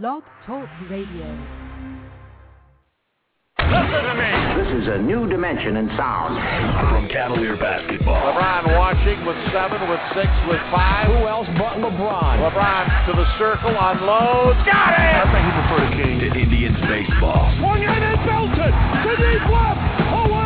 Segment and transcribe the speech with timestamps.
[0.00, 1.28] Blog Talk Radio.
[3.60, 4.32] Listen to me.
[4.56, 6.32] This is a new dimension in sound.
[6.88, 8.16] From Cavalier basketball.
[8.32, 11.12] LeBron watching with seven, with six, with five.
[11.12, 12.40] Who else but LeBron?
[12.40, 14.64] LeBron to the circle, unloads.
[14.64, 15.12] Got it!
[15.12, 17.52] I think he preferred a king to Indians baseball.
[17.60, 19.76] Swung in and belted to deep left.
[20.08, 20.32] Away back.
[20.32, 20.41] Score!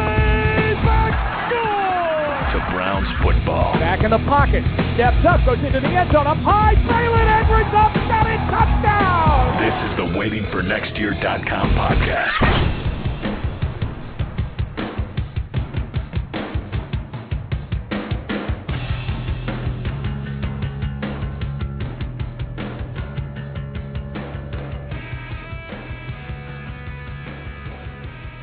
[2.53, 3.75] To Browns football.
[3.75, 4.63] Back in the pocket.
[4.95, 6.27] Steps up, goes into the end zone.
[6.27, 6.75] Up high.
[6.87, 7.93] Braylon Edwards up.
[8.07, 8.39] Got it.
[8.47, 9.59] Touchdown.
[9.59, 12.87] This is the waitingfornextyear.com podcast.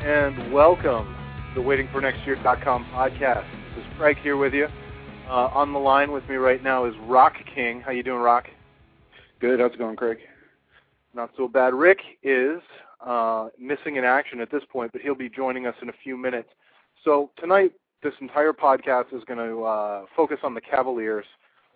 [0.04, 1.16] and welcome
[1.54, 3.44] to the waitingfornextyear.com podcast.
[3.50, 3.63] This is
[3.96, 4.66] Craig here with you.
[5.28, 7.80] Uh, on the line with me right now is Rock King.
[7.80, 8.46] How you doing, Rock?
[9.40, 9.60] Good.
[9.60, 10.18] How's it going, Craig?
[11.14, 11.74] Not so bad.
[11.74, 12.60] Rick is
[13.06, 16.16] uh, missing in action at this point, but he'll be joining us in a few
[16.16, 16.48] minutes.
[17.04, 17.70] So tonight,
[18.02, 21.26] this entire podcast is going to uh, focus on the Cavaliers.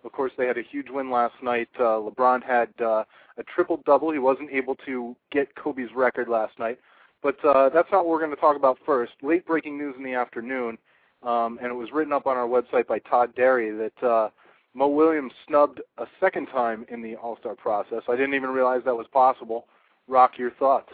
[0.03, 1.69] Of course, they had a huge win last night.
[1.79, 3.05] Uh, LeBron had uh,
[3.37, 4.11] a triple double.
[4.11, 6.79] He wasn't able to get Kobe's record last night.
[7.23, 9.13] But uh, that's not what we're going to talk about first.
[9.21, 10.77] Late breaking news in the afternoon,
[11.23, 14.29] um, and it was written up on our website by Todd Derry that uh,
[14.73, 18.03] Mo Williams snubbed a second time in the All Star process.
[18.07, 19.65] I didn't even realize that was possible.
[20.07, 20.91] Rock, your thoughts?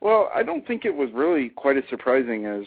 [0.00, 2.62] Well, I don't think it was really quite as surprising as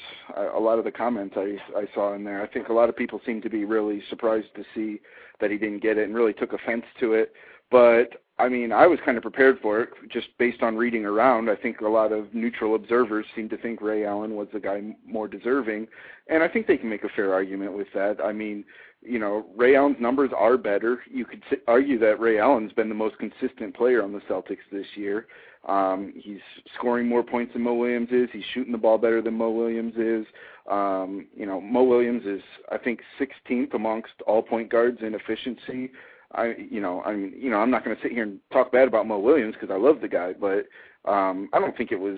[0.56, 2.44] a lot of the comments I, I saw in there.
[2.44, 5.02] I think a lot of people seemed to be really surprised to see
[5.40, 7.34] that he didn't get it and really took offense to it.
[7.72, 11.50] But I mean, I was kind of prepared for it just based on reading around.
[11.50, 14.82] I think a lot of neutral observers seem to think Ray Allen was the guy
[15.06, 15.88] more deserving,
[16.28, 18.18] and I think they can make a fair argument with that.
[18.24, 18.66] I mean,
[19.04, 21.04] you know, Ray Allen's numbers are better.
[21.10, 24.88] You could argue that Ray Allen's been the most consistent player on the Celtics this
[24.96, 25.28] year.
[25.68, 26.42] Um, he's
[26.76, 28.30] scoring more points than Mo Williams is.
[28.34, 30.26] He's shooting the ball better than Mo Williams is.
[30.70, 32.42] Um, you know, Mo Williams is,
[32.72, 35.92] I think, 16th amongst all point guards in efficiency.
[36.34, 38.72] I you know I mean you know I'm not going to sit here and talk
[38.72, 40.68] bad about Mo Williams because I love the guy, but
[41.10, 42.18] um, I don't think it was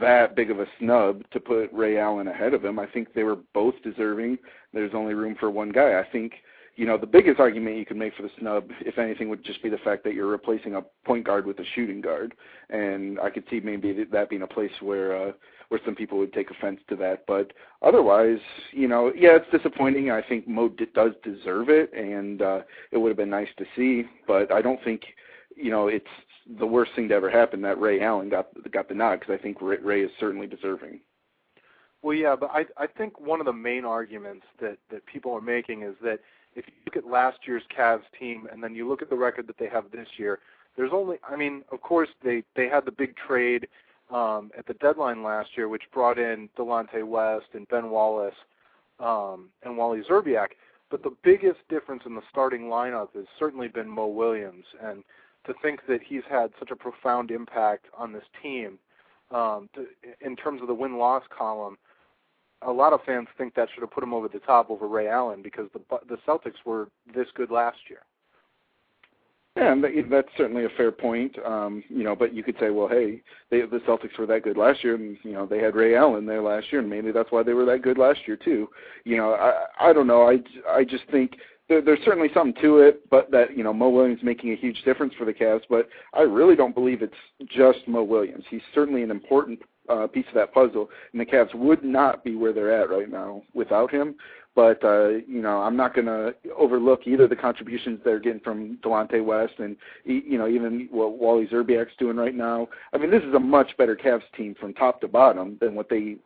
[0.00, 2.78] that big of a snub to put Ray Allen ahead of him.
[2.78, 4.38] I think they were both deserving.
[4.72, 5.98] There's only room for one guy.
[5.98, 6.34] I think
[6.74, 9.62] you know the biggest argument you could make for the snub, if anything, would just
[9.62, 12.34] be the fact that you're replacing a point guard with a shooting guard,
[12.70, 15.28] and I could see maybe that being a place where.
[15.28, 15.32] uh
[15.68, 17.24] where some people would take offense to that.
[17.26, 18.38] But otherwise,
[18.72, 20.10] you know, yeah, it's disappointing.
[20.10, 22.60] I think Mo d- does deserve it, and uh,
[22.92, 24.08] it would have been nice to see.
[24.26, 25.02] But I don't think,
[25.56, 26.06] you know, it's
[26.58, 29.42] the worst thing to ever happen that Ray Allen got got the nod because I
[29.42, 31.00] think Ray, Ray is certainly deserving.
[32.02, 35.40] Well, yeah, but I I think one of the main arguments that that people are
[35.40, 36.20] making is that
[36.54, 39.46] if you look at last year's Cavs team and then you look at the record
[39.48, 40.38] that they have this year,
[40.76, 43.66] there's only I mean, of course they they had the big trade
[44.10, 48.34] um, at the deadline last year, which brought in Delonte West and Ben Wallace
[49.00, 50.48] um, and Wally Szczerbiak.
[50.90, 55.02] But the biggest difference in the starting lineup has certainly been Mo Williams, and
[55.46, 58.78] to think that he's had such a profound impact on this team
[59.32, 59.86] um, to,
[60.20, 61.76] in terms of the win-loss column,
[62.62, 65.08] a lot of fans think that should have put him over the top over Ray
[65.08, 68.00] Allen because the the Celtics were this good last year.
[69.56, 71.34] Yeah, and that's certainly a fair point.
[71.44, 74.58] Um, you know, but you could say, well, hey, they, the Celtics were that good
[74.58, 77.32] last year, and you know they had Ray Allen there last year, and maybe that's
[77.32, 78.68] why they were that good last year too.
[79.04, 80.28] You know, I I don't know.
[80.28, 80.40] I
[80.70, 81.36] I just think
[81.70, 84.82] there, there's certainly something to it, but that you know Mo Williams making a huge
[84.84, 85.62] difference for the Cavs.
[85.70, 87.14] But I really don't believe it's
[87.48, 88.44] just Mo Williams.
[88.50, 92.36] He's certainly an important uh, piece of that puzzle, and the Cavs would not be
[92.36, 94.16] where they're at right now without him.
[94.56, 98.78] But uh, you know, I'm not going to overlook either the contributions they're getting from
[98.78, 102.66] Delonte West and you know even what Wally Szczerbiak's doing right now.
[102.94, 105.90] I mean, this is a much better Cavs team from top to bottom than what
[105.90, 106.16] they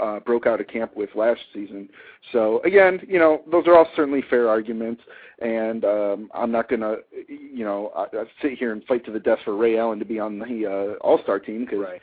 [0.00, 1.88] uh, broke out of camp with last season.
[2.30, 5.02] So again, you know, those are all certainly fair arguments,
[5.40, 9.10] and um, I'm not going to you know I, I sit here and fight to
[9.10, 11.80] the death for Ray Allen to be on the uh, All Star team because.
[11.80, 12.00] Right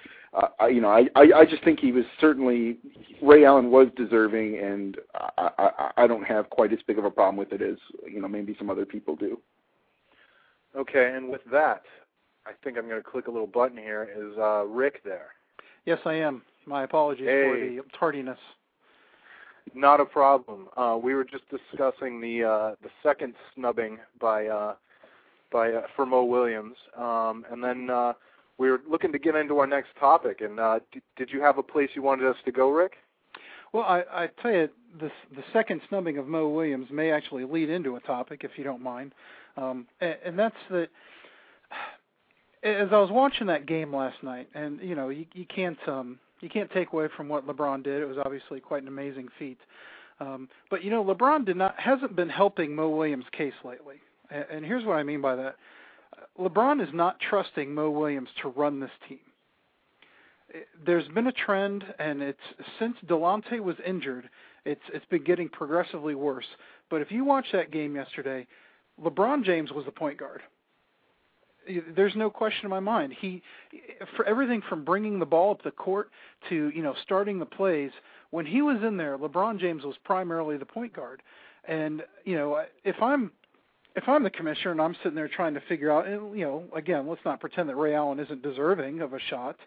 [0.59, 2.77] I, you know, I, I I just think he was certainly
[3.21, 7.11] Ray Allen was deserving, and I, I I don't have quite as big of a
[7.11, 9.39] problem with it as you know maybe some other people do.
[10.75, 11.81] Okay, and with that,
[12.45, 14.07] I think I'm going to click a little button here.
[14.15, 15.29] Is uh, Rick there?
[15.85, 16.43] Yes, I am.
[16.65, 17.43] My apologies hey.
[17.43, 18.39] for the tardiness.
[19.73, 20.67] Not a problem.
[20.77, 24.75] Uh, we were just discussing the uh, the second snubbing by uh,
[25.51, 27.89] by uh, for Mo Williams, um, and then.
[27.89, 28.13] Uh,
[28.57, 30.41] we were looking to get into our next topic.
[30.41, 32.93] And uh, d- did you have a place you wanted us to go, Rick?
[33.73, 34.69] Well, I, I tell you,
[34.99, 38.63] this, the second snubbing of Mo Williams may actually lead into a topic, if you
[38.63, 39.13] don't mind,
[39.57, 40.89] um, and, and that's that
[42.63, 46.19] as I was watching that game last night, and you know, you, you can't um,
[46.41, 48.01] you can't take away from what LeBron did.
[48.01, 49.59] It was obviously quite an amazing feat.
[50.19, 53.97] Um, but you know, LeBron did not hasn't been helping Mo Williams' case lately,
[54.31, 55.55] and, and here's what I mean by that.
[56.39, 59.19] LeBron is not trusting Mo Williams to run this team.
[60.85, 62.39] There's been a trend, and it's
[62.79, 64.29] since Delonte was injured,
[64.65, 66.45] it's it's been getting progressively worse.
[66.89, 68.47] But if you watch that game yesterday,
[69.03, 70.41] LeBron James was the point guard.
[71.95, 73.13] There's no question in my mind.
[73.19, 73.43] He,
[74.15, 76.11] for everything from bringing the ball up the court
[76.49, 77.91] to you know starting the plays,
[78.29, 81.21] when he was in there, LeBron James was primarily the point guard.
[81.67, 83.31] And you know, if I'm
[83.97, 86.63] if I'm the commissioner and I'm sitting there trying to figure out, and you know,
[86.75, 89.57] again, let's not pretend that Ray Allen isn't deserving of a shot,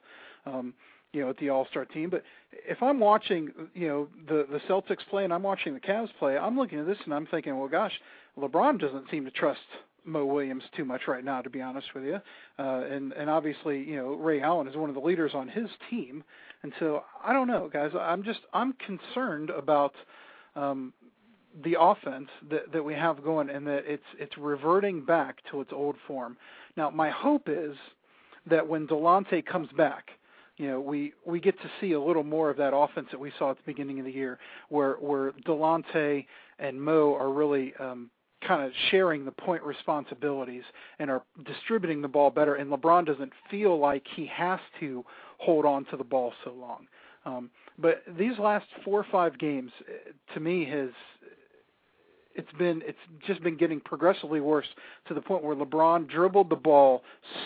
[0.46, 0.72] um,
[1.12, 2.10] you know, at the All Star team.
[2.10, 2.22] But
[2.52, 6.38] if I'm watching, you know, the the Celtics play and I'm watching the Cavs play,
[6.38, 7.92] I'm looking at this and I'm thinking, well, gosh,
[8.38, 9.58] LeBron doesn't seem to trust
[10.04, 12.20] Mo Williams too much right now, to be honest with you.
[12.56, 15.68] Uh, and and obviously, you know, Ray Allen is one of the leaders on his
[15.90, 16.22] team,
[16.62, 17.90] and so I don't know, guys.
[17.98, 19.94] I'm just I'm concerned about
[20.54, 20.92] um,
[21.64, 25.70] the offense that that we have going, and that it's it's reverting back to its
[25.72, 26.36] old form.
[26.76, 27.76] Now, my hope is
[28.48, 30.10] that when Delonte comes back,
[30.56, 33.32] you know, we we get to see a little more of that offense that we
[33.38, 34.38] saw at the beginning of the year,
[34.68, 36.26] where where Delonte
[36.58, 38.10] and Mo are really um,
[38.46, 40.62] kind of sharing the point responsibilities
[40.98, 45.04] and are distributing the ball better, and LeBron doesn't feel like he has to
[45.38, 46.86] hold on to the ball so long.
[47.26, 50.90] Um, but these last four or five games, eh, to me, has
[52.40, 54.66] it's been it's just been getting progressively worse
[55.08, 57.02] to the point where LeBron dribbled the ball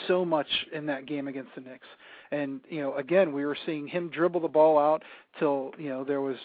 [0.07, 1.87] so much in that game against the Knicks.
[2.31, 5.03] And you know, again, we were seeing him dribble the ball out
[5.39, 6.37] till you know there was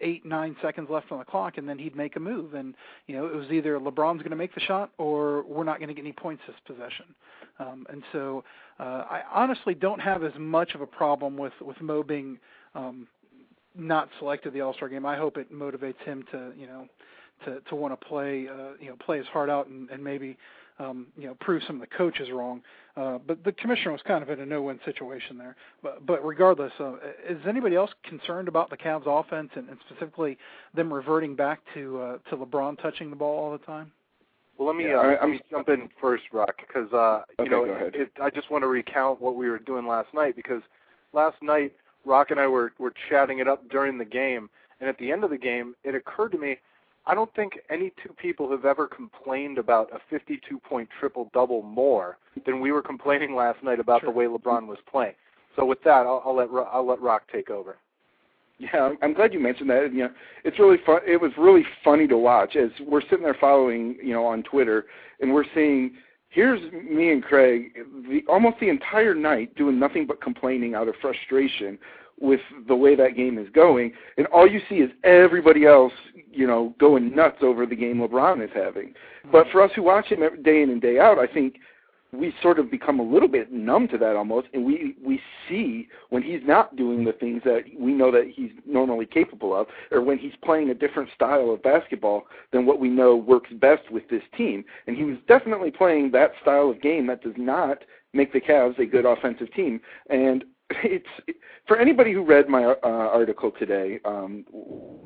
[0.00, 2.54] eight nine seconds left on the clock, and then he'd make a move.
[2.54, 2.74] And
[3.06, 5.88] you know, it was either LeBron's going to make the shot or we're not going
[5.88, 7.06] to get any points this possession.
[7.60, 8.42] Um, and so,
[8.80, 12.38] uh, I honestly don't have as much of a problem with with Mo being
[12.74, 13.06] um,
[13.76, 15.06] not selected the All Star game.
[15.06, 16.88] I hope it motivates him to you know
[17.44, 20.36] to to want to play uh, you know play his heart out and, and maybe
[20.78, 22.62] um, you know prove some of the coaches wrong.
[22.96, 25.56] Uh, but the commissioner was kind of in a no-win situation there.
[25.82, 26.94] But but regardless, uh,
[27.28, 30.36] is anybody else concerned about the Cavs' offense and, and specifically
[30.74, 33.92] them reverting back to uh, to LeBron touching the ball all the time?
[34.58, 37.22] Well, let me Yeah, uh, I- let I'm- me jump in first, Rock, because uh,
[37.38, 37.94] you Okay, know go ahead.
[37.94, 40.62] It, I just want to recount what we were doing last night because
[41.14, 41.72] last night
[42.04, 44.50] Rock and I were were chatting it up during the game,
[44.80, 46.58] and at the end of the game, it occurred to me.
[47.06, 51.62] I don't think any two people have ever complained about a 52 point triple double
[51.62, 54.12] more than we were complaining last night about Sure.
[54.12, 55.14] the way LeBron was playing.
[55.56, 57.76] So with that, I'll, I'll let Ro- I'll let Rock take over.
[58.58, 59.92] Yeah, I'm- I'm glad you mentioned that.
[59.92, 60.10] You know,
[60.44, 61.00] it's really fun.
[61.06, 64.86] It was really funny to watch as we're sitting there following, you know, on Twitter,
[65.20, 65.96] and we're seeing
[66.28, 67.72] here's me and Craig
[68.08, 71.78] the almost the entire night doing nothing but complaining out of frustration
[72.20, 75.92] with the way that game is going, and all you see is everybody else,
[76.30, 78.94] you know, going nuts over the game LeBron is having.
[79.30, 81.56] But for us who watch him day in and day out, I think
[82.12, 85.18] we sort of become a little bit numb to that almost, and we we
[85.48, 89.66] see when he's not doing the things that we know that he's normally capable of,
[89.90, 93.90] or when he's playing a different style of basketball than what we know works best
[93.90, 94.62] with this team.
[94.86, 97.78] And he was definitely playing that style of game that does not
[98.12, 99.80] make the Cavs a good offensive team.
[100.10, 100.44] And
[100.82, 101.06] it's
[101.66, 104.44] for anybody who read my uh, article today, um,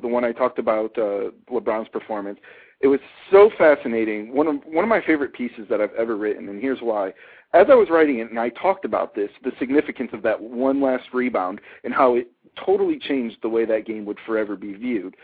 [0.01, 2.39] the one I talked about uh, LeBron's performance.
[2.79, 2.99] It was
[3.31, 4.33] so fascinating.
[4.33, 7.13] One of one of my favorite pieces that I've ever written, and here's why.
[7.53, 10.81] As I was writing it, and I talked about this, the significance of that one
[10.81, 12.29] last rebound and how it
[12.65, 15.15] totally changed the way that game would forever be viewed.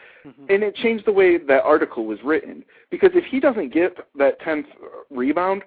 [0.49, 2.63] And it changed the way that article was written.
[2.91, 4.65] Because if he doesn't get that 10th
[5.09, 5.63] rebound,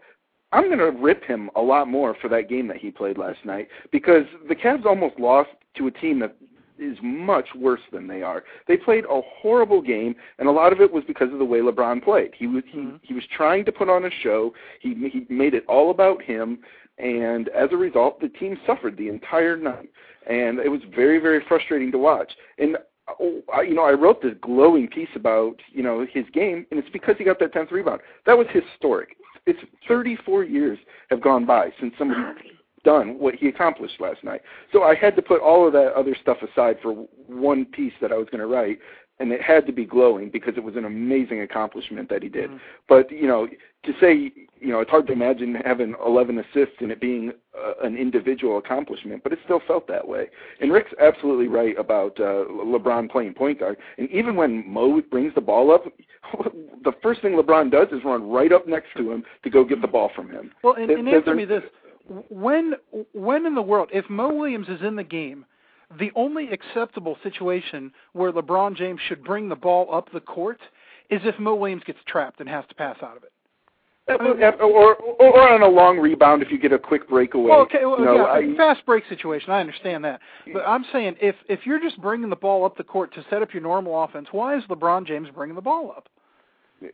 [0.57, 3.45] I'm going to rip him a lot more for that game that he played last
[3.45, 6.35] night because the Cavs almost lost to a team that
[6.79, 8.43] is much worse than they are.
[8.67, 11.59] They played a horrible game, and a lot of it was because of the way
[11.59, 12.31] LeBron played.
[12.35, 12.97] He was he, mm-hmm.
[13.03, 14.55] he was trying to put on a show.
[14.81, 16.61] He he made it all about him,
[16.97, 19.91] and as a result, the team suffered the entire night,
[20.27, 22.33] and it was very very frustrating to watch.
[22.57, 22.79] And
[23.21, 26.81] oh, I, you know, I wrote this glowing piece about you know his game, and
[26.81, 28.01] it's because he got that tenth rebound.
[28.25, 29.17] That was historic.
[29.47, 30.79] It's 34 years
[31.11, 32.21] have gone by since somebody
[32.85, 34.41] done what he accomplished last night.
[34.73, 36.93] So I had to put all of that other stuff aside for
[37.27, 38.79] one piece that I was going to write,
[39.19, 42.51] and it had to be glowing because it was an amazing accomplishment that he did.
[42.89, 43.49] But you know,
[43.85, 47.73] to say you know, it's hard to imagine having 11 assists and it being uh,
[47.83, 50.29] an individual accomplishment, but it still felt that way.
[50.61, 53.77] And Rick's absolutely right about uh, LeBron playing point guard.
[53.99, 55.85] And even when Mo brings the ball up,
[56.85, 59.81] the first thing LeBron does is run right up next to him to go get
[59.81, 60.51] the ball from him.
[60.63, 61.63] Well, and, and answer me this:
[62.29, 62.75] when
[63.13, 65.45] when in the world, if Mo Williams is in the game,
[65.99, 70.61] the only acceptable situation where LeBron James should bring the ball up the court
[71.11, 73.33] is if Mo Williams gets trapped and has to pass out of it.
[74.09, 74.15] Uh,
[74.61, 77.51] or, or or on a long rebound if you get a quick breakaway.
[77.51, 79.51] Well, okay, well, you know, yeah, I, fast break situation.
[79.51, 80.21] I understand that,
[80.53, 83.43] but I'm saying if if you're just bringing the ball up the court to set
[83.43, 86.09] up your normal offense, why is LeBron James bringing the ball up?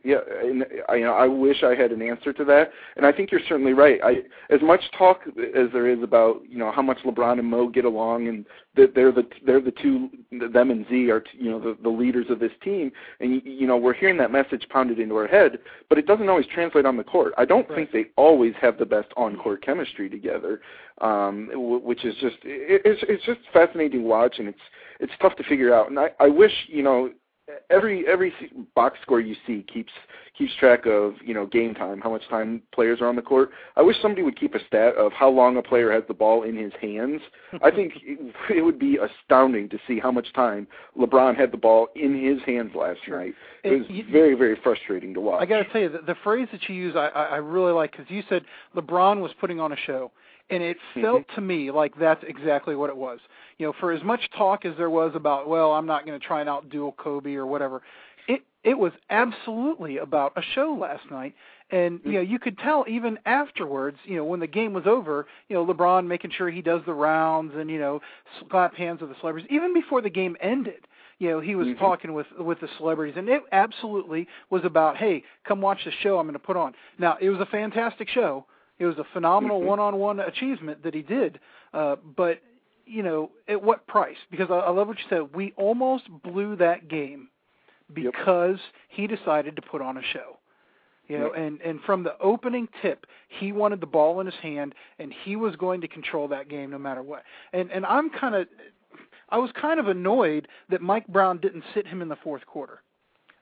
[0.03, 3.11] Yeah, and I, you know, I wish I had an answer to that, and I
[3.11, 3.99] think you're certainly right.
[4.01, 7.67] I, as much talk as there is about, you know, how much LeBron and Mo
[7.67, 8.45] get along, and
[8.77, 12.27] that they're the they're the two, them and Z are, you know, the, the leaders
[12.29, 15.59] of this team, and you know, we're hearing that message pounded into our head,
[15.89, 17.33] but it doesn't always translate on the court.
[17.37, 17.75] I don't Right.
[17.75, 20.61] think they always have the best on-court chemistry together,
[21.01, 24.59] um, which is just it, it's it's just fascinating to watch, and it's
[25.01, 25.89] it's tough to figure out.
[25.89, 27.11] And I, I wish, you know,
[27.69, 28.33] every every
[28.75, 29.91] box score you see keeps
[30.37, 33.51] keeps track of you know game time, how much time players are on the court.
[33.75, 36.43] I wish somebody would keep a stat of how long a player has the ball
[36.43, 37.21] in his hands.
[37.61, 41.57] I think it, it would be astounding to see how much time LeBron had the
[41.57, 43.19] ball in his hands last Sure.
[43.19, 43.33] night.
[43.63, 45.41] It It- was you- very very frustrating to watch.
[45.41, 47.71] I got to tell you, the, the phrase that you use, I, I I really
[47.73, 48.43] like because you said
[48.75, 50.11] LeBron was putting on a show,
[50.49, 53.19] and it felt to me like that's exactly what it was.
[53.57, 56.25] You know, for as much talk as there was about, well, I'm not going to
[56.25, 57.81] try and outduel Kobe or whatever,
[58.27, 61.33] it it was absolutely about a show last night.
[61.71, 65.25] And you know, you could tell even afterwards, you know, when the game was over,
[65.47, 68.01] you know, LeBron making sure he does the rounds and you know,
[68.49, 69.47] slap hands with the celebrities.
[69.49, 70.85] Even before the game ended,
[71.19, 71.79] you know, he was Mhm.
[71.79, 76.19] talking with with the celebrities, and it absolutely was about, hey, come watch the show
[76.19, 76.75] I'm going to put on.
[76.99, 78.45] Now, it was a fantastic show.
[78.79, 79.65] It was a phenomenal Mhm.
[79.65, 81.39] one-on-one achievement that he did,
[81.73, 82.39] uh, but
[82.85, 84.17] you know, at what price?
[84.29, 85.33] Because I, I love what you said.
[85.33, 87.29] We almost blew that game
[87.95, 88.13] Yep.
[88.13, 90.37] because he decided to put on a show.
[91.07, 91.35] You know, Yep.
[91.37, 95.35] and and from the opening tip, he wanted the ball in his hand, and he
[95.35, 97.23] was going to control that game no matter what.
[97.53, 98.47] And and I'm kind of,
[99.29, 102.81] I was kind of annoyed that Mike Brown didn't sit him in the fourth quarter.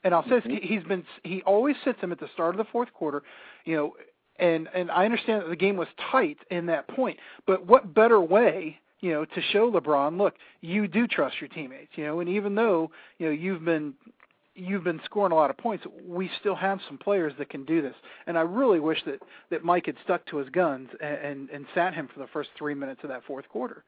[0.03, 0.59] And I'll say this, Mhm.
[0.61, 3.21] he- he's been he always sits him at the start of the fourth quarter,
[3.65, 3.95] you know,
[4.41, 8.19] and and I understand that the game was tight in that point, but what better
[8.19, 12.29] way, you know, to show LeBron, look, you do trust your teammates, you know, and
[12.29, 13.93] even though, you know, you've been
[14.55, 17.81] you've been scoring a lot of points, we still have some players that can do
[17.81, 17.95] this.
[18.27, 19.19] And I really wish that
[19.51, 22.49] that Mike had stuck to his guns and and, and sat him for the first
[22.57, 23.83] 3 minutes of that fourth quarter.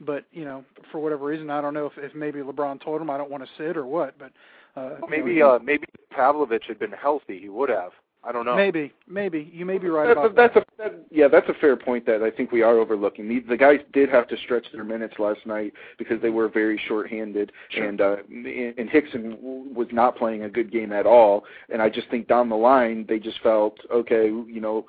[0.00, 3.10] But, you know, for whatever reason, I don't know if if maybe LeBron told him
[3.10, 4.32] I don't want to sit or what, but
[4.76, 5.86] uh Maybe uh maybe
[6.16, 7.92] Pavlovic had been healthy, he would have.
[8.24, 8.56] I don't know.
[8.56, 10.62] Maybe, maybe you may be right That- about that's that.
[10.62, 13.28] a that, yeah, that's a fair point that I think we are overlooking.
[13.28, 16.76] The, the guys did have to stretch their minutes last night because they were very
[16.88, 17.84] short-handed, Sure.
[17.88, 21.44] and uh, and Hickson was not playing a good game at all.
[21.70, 24.86] And I just think down the line they just felt okay, you know,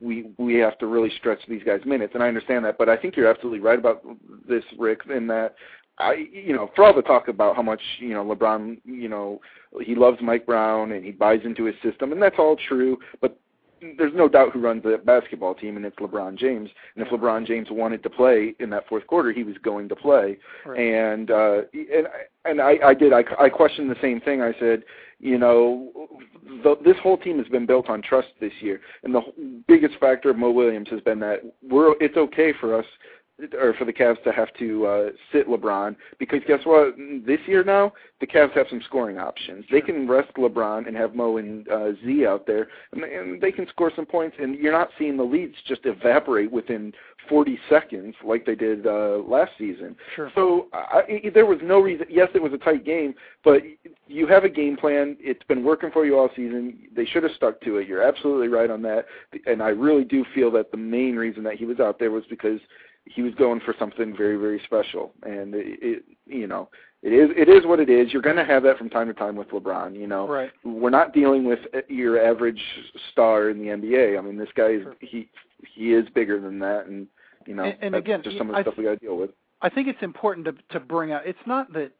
[0.00, 2.78] we we have to really stretch these guys' minutes, and I understand that.
[2.78, 4.02] But I think you're absolutely right about
[4.48, 5.54] this, Rick, in that
[5.98, 9.40] I, you know, for all the talk about how much, you know, LeBron, you know,
[9.80, 12.98] he loves Mike Brown and he buys into his system, and that's all true.
[13.20, 13.38] But
[13.98, 16.70] there's no doubt who runs the basketball team, and it's LeBron James.
[16.94, 19.96] And if LeBron James wanted to play in that fourth quarter, he was going to
[19.96, 20.38] play.
[20.64, 20.80] Right.
[20.80, 22.06] And uh, and
[22.44, 23.12] and I, I did.
[23.12, 24.42] I, I questioned the same thing.
[24.42, 24.82] I said,
[25.18, 25.92] you know,
[26.62, 29.22] the, this whole team has been built on trust this year, and the
[29.66, 31.94] biggest factor of Mo Williams has been that we're.
[32.00, 32.86] It's okay for us
[33.58, 36.94] or for the Cavs to have to uh, sit LeBron because guess what?
[37.26, 39.64] This year now, the Cavs have some scoring options.
[39.70, 43.52] They can rest LeBron and have Mo and uh, Z out there, and, and they
[43.52, 44.36] can score some points.
[44.40, 46.92] And you're not seeing the leads just evaporate within
[47.28, 49.96] 40 seconds like they did uh, last season.
[50.14, 50.30] Sure.
[50.34, 52.06] So I- there was no reason.
[52.08, 53.14] Yes, it was a tight game,
[53.44, 53.62] but
[54.06, 55.16] you have a game plan.
[55.20, 56.78] It's been working for you all season.
[56.94, 57.88] They should have stuck to it.
[57.88, 59.06] You're absolutely right on that.
[59.46, 62.24] And I really do feel that the main reason that he was out there was
[62.30, 62.60] because
[63.06, 65.12] he was going for something very, very special.
[65.22, 66.68] And it, it you know,
[67.02, 68.12] it is it is what it is.
[68.12, 69.94] You're going to have that from time to time with LeBron.
[69.98, 70.50] You know, Right.
[70.64, 72.60] we're not dealing with your average
[73.12, 74.18] star in the NBA.
[74.18, 74.96] I mean, this guy is Sure.
[75.00, 75.30] he
[75.74, 77.06] he is bigger than that, and
[77.46, 78.96] you know, And- and that's again, just some of I- the stuff we got to
[78.96, 79.30] deal with.
[79.62, 81.26] I think it's important to to bring out.
[81.26, 81.92] It's not that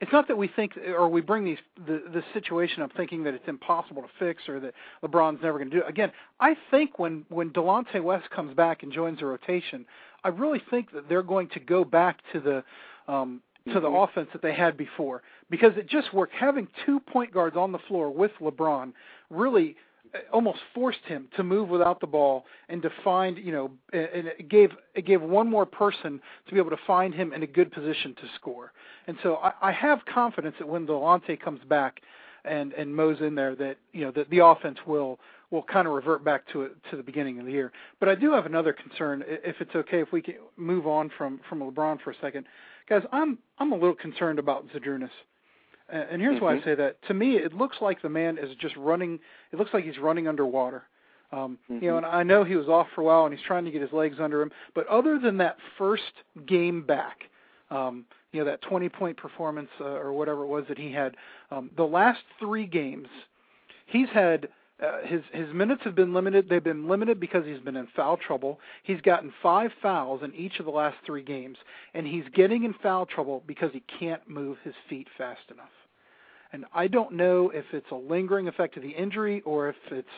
[0.00, 3.34] it's not that we think or we bring these the the situation up thinking that
[3.34, 5.88] it's impossible to fix or that LeBron's never going to do it.
[5.88, 9.86] Again, I think when when Delonte West comes back and joins the rotation,
[10.24, 12.64] I really think that they're going to go back to the
[13.12, 14.04] um to the Mhm.
[14.04, 16.32] offense that they had before because it just worked.
[16.32, 18.92] Having two point guards on the floor with LeBron
[19.30, 19.76] really
[20.14, 24.26] uh, almost forced him to move without the ball and to find, you know, and
[24.28, 27.46] it gave it gave one more person to be able to find him in a
[27.46, 28.72] good position to score.
[29.06, 32.00] And so I, I have confidence that when Delonte comes back,
[32.48, 35.18] and and Mo's in there, that you know that the offense will
[35.50, 37.72] will kind of revert back to it to the beginning of the year.
[38.00, 39.24] But I do have another concern.
[39.26, 42.46] If it's okay, if we can move on from from LeBron for a second,
[42.88, 45.10] guys, I'm I'm a little concerned about Zydrunas.
[45.90, 46.44] And here's mm-hmm.
[46.44, 47.00] why I say that.
[47.08, 49.18] To me, it looks like the man is just running.
[49.52, 50.82] It looks like he's running underwater.
[51.32, 51.82] Um, mm-hmm.
[51.82, 53.70] You know, and I know he was off for a while and he's trying to
[53.70, 54.50] get his legs under him.
[54.74, 56.02] But other than that first
[56.46, 57.24] game back,
[57.70, 61.16] um, you know, that 20 point performance uh, or whatever it was that he had,
[61.50, 63.08] um, the last three games,
[63.86, 64.48] he's had
[64.82, 66.48] uh, his his minutes have been limited.
[66.48, 68.60] They've been limited because he's been in foul trouble.
[68.84, 71.56] He's gotten five fouls in each of the last three games,
[71.94, 75.66] and he's getting in foul trouble because he can't move his feet fast enough.
[76.52, 80.08] And I don't know if it's a lingering effect of the injury or if it's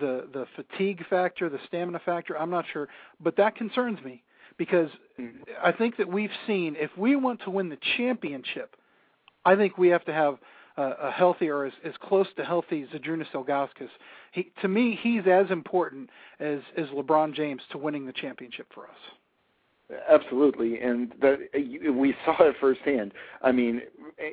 [0.00, 2.36] the the fatigue factor, the stamina factor.
[2.36, 2.88] I'm not sure,
[3.22, 4.22] but that concerns me
[4.58, 4.90] because
[5.62, 8.76] I think that we've seen if we want to win the championship,
[9.44, 10.38] I think we have to have
[10.76, 13.88] a, a healthy or as, as close to healthy Zydrunas Ilgauskas.
[14.32, 16.10] He, to me, he's as important
[16.40, 18.98] as as LeBron James to winning the championship for us.
[20.10, 21.38] Absolutely, and that
[21.94, 23.12] we saw it firsthand.
[23.42, 23.82] I mean,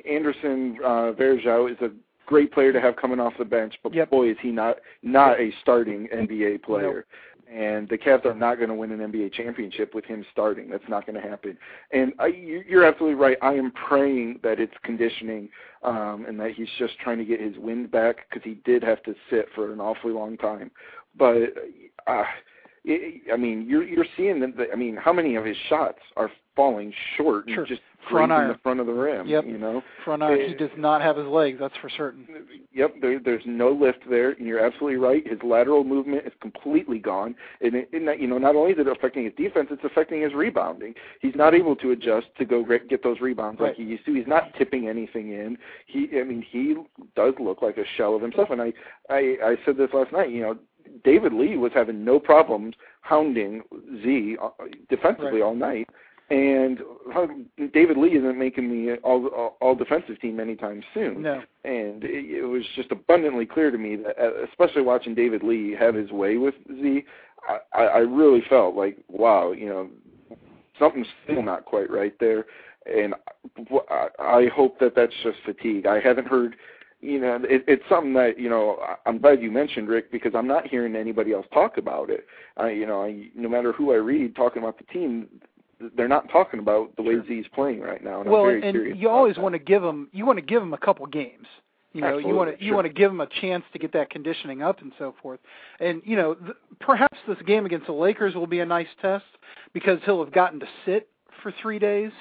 [0.08, 1.90] Anderson uh, Varejao is a
[2.26, 4.10] great player to have coming off the bench, but yep.
[4.10, 7.06] boy, is he not not a starting NBA player.
[7.52, 10.68] And the Cavs are not going to win an NBA championship with him starting.
[10.68, 11.56] That's not going to happen.
[11.92, 13.38] And I, you're absolutely right.
[13.40, 15.48] I am praying that it's conditioning
[15.84, 19.02] um, and that he's just trying to get his wind back because he did have
[19.04, 20.70] to sit for an awfully long time.
[21.16, 21.54] But
[22.06, 22.24] uh,
[23.32, 24.68] I mean, you're you're seeing that.
[24.72, 27.66] I mean, how many of his shots are falling short sure.
[27.66, 28.48] just front iron.
[28.48, 29.26] the front of the rim?
[29.26, 29.46] Yep.
[29.46, 30.40] You know, front iron.
[30.40, 31.58] It, he does not have his legs.
[31.60, 32.26] That's for certain.
[32.72, 32.94] Yep.
[33.00, 35.26] There, there's no lift there, and you're absolutely right.
[35.26, 38.78] His lateral movement is completely gone, and, it, and that, you know, not only is
[38.78, 40.94] it affecting his defense, it's affecting his rebounding.
[41.20, 43.68] He's not able to adjust to go get those rebounds right.
[43.68, 44.14] like he used to.
[44.14, 45.58] He's not tipping anything in.
[45.86, 46.76] He, I mean, he
[47.14, 48.50] does look like a shell of himself.
[48.50, 48.72] And I,
[49.10, 50.30] I, I said this last night.
[50.30, 50.58] You know,
[51.04, 53.62] David Lee was having no problems hounding
[54.02, 54.50] Z uh,
[54.88, 55.42] defensively right.
[55.42, 55.88] all night,
[56.28, 56.80] and
[57.72, 61.22] David Lee isn't making the all, all all defensive team anytime soon.
[61.22, 61.42] No.
[61.64, 65.76] And it, it was just abundantly clear to me that, uh, especially watching David Lee
[65.78, 67.04] have his way with Z,
[67.72, 69.88] I, I really felt like, wow, you know,
[70.78, 72.46] something's still not quite right there.
[72.86, 73.14] And
[74.18, 75.86] I hope that that's just fatigue.
[75.86, 76.56] I haven't heard
[77.00, 78.78] you know, it, it's something that you know.
[79.04, 82.26] I'm glad you mentioned Rick because I'm not hearing anybody else talk about it.
[82.56, 85.28] I, you know, I, no matter who I read talking about the team,
[85.96, 87.26] they're not talking about the way sure.
[87.26, 88.20] Z's playing right now.
[88.20, 90.08] And well, I'm very and curious you always want to give them.
[90.12, 91.46] You want to give them a couple games.
[91.92, 92.74] You know, Absolutely, you want to you sure.
[92.76, 95.40] want to give them a chance to get that conditioning up and so forth.
[95.80, 99.24] And you know, th- perhaps this game against the Lakers will be a nice test
[99.72, 101.08] because he'll have gotten to sit
[101.42, 102.12] for three days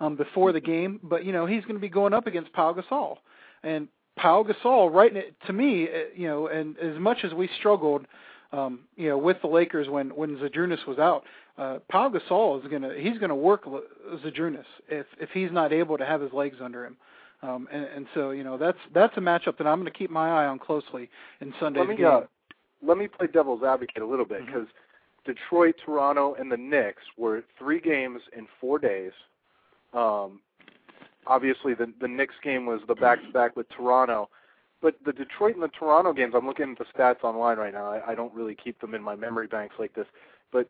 [0.00, 1.00] um, before the game.
[1.02, 3.16] But you know, he's going to be going up against Pau Gasol,
[3.62, 5.12] and Pau Gasol, right
[5.46, 8.06] to me, uh, you know, and as much as we struggled,
[8.52, 11.24] um, you know, with the Lakers when when Zydrunas was out,
[11.56, 16.04] uh, Pau Gasol is gonna he's gonna work Zydrunas if if he's not able to
[16.04, 16.96] have his legs under him.
[17.42, 20.10] Um, and, and so you know that's that's a matchup that I'm going to keep
[20.10, 22.06] my eye on closely in Sunday's let me, game.
[22.06, 22.20] Uh,
[22.82, 25.32] let me play devil's advocate a little bit because mm-hmm.
[25.32, 29.12] Detroit, Toronto, and the Knicks were three games in four days.
[29.92, 30.40] Um,
[31.26, 34.28] obviously the the Knicks game was the back to back with Toronto,
[34.80, 37.86] but the Detroit and the Toronto games, I'm looking at the stats online right now.
[37.90, 40.06] I, I don't really keep them in my memory banks like this,
[40.52, 40.68] but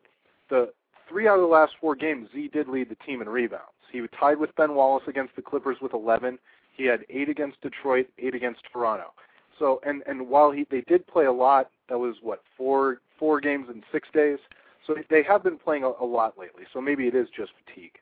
[0.51, 0.73] the
[1.09, 3.69] three out of the last four games, Z did lead the team in rebounds.
[3.93, 6.39] He tied with Ben Wallace against the Clippers with 11.
[6.77, 9.13] He had eight against Detroit, eight against Toronto.
[9.59, 13.41] So and and while he they did play a lot, that was what four four
[13.41, 14.39] games in six days.
[14.87, 16.65] So they have been playing a, a lot lately.
[16.73, 17.93] So maybe it is just fatigue.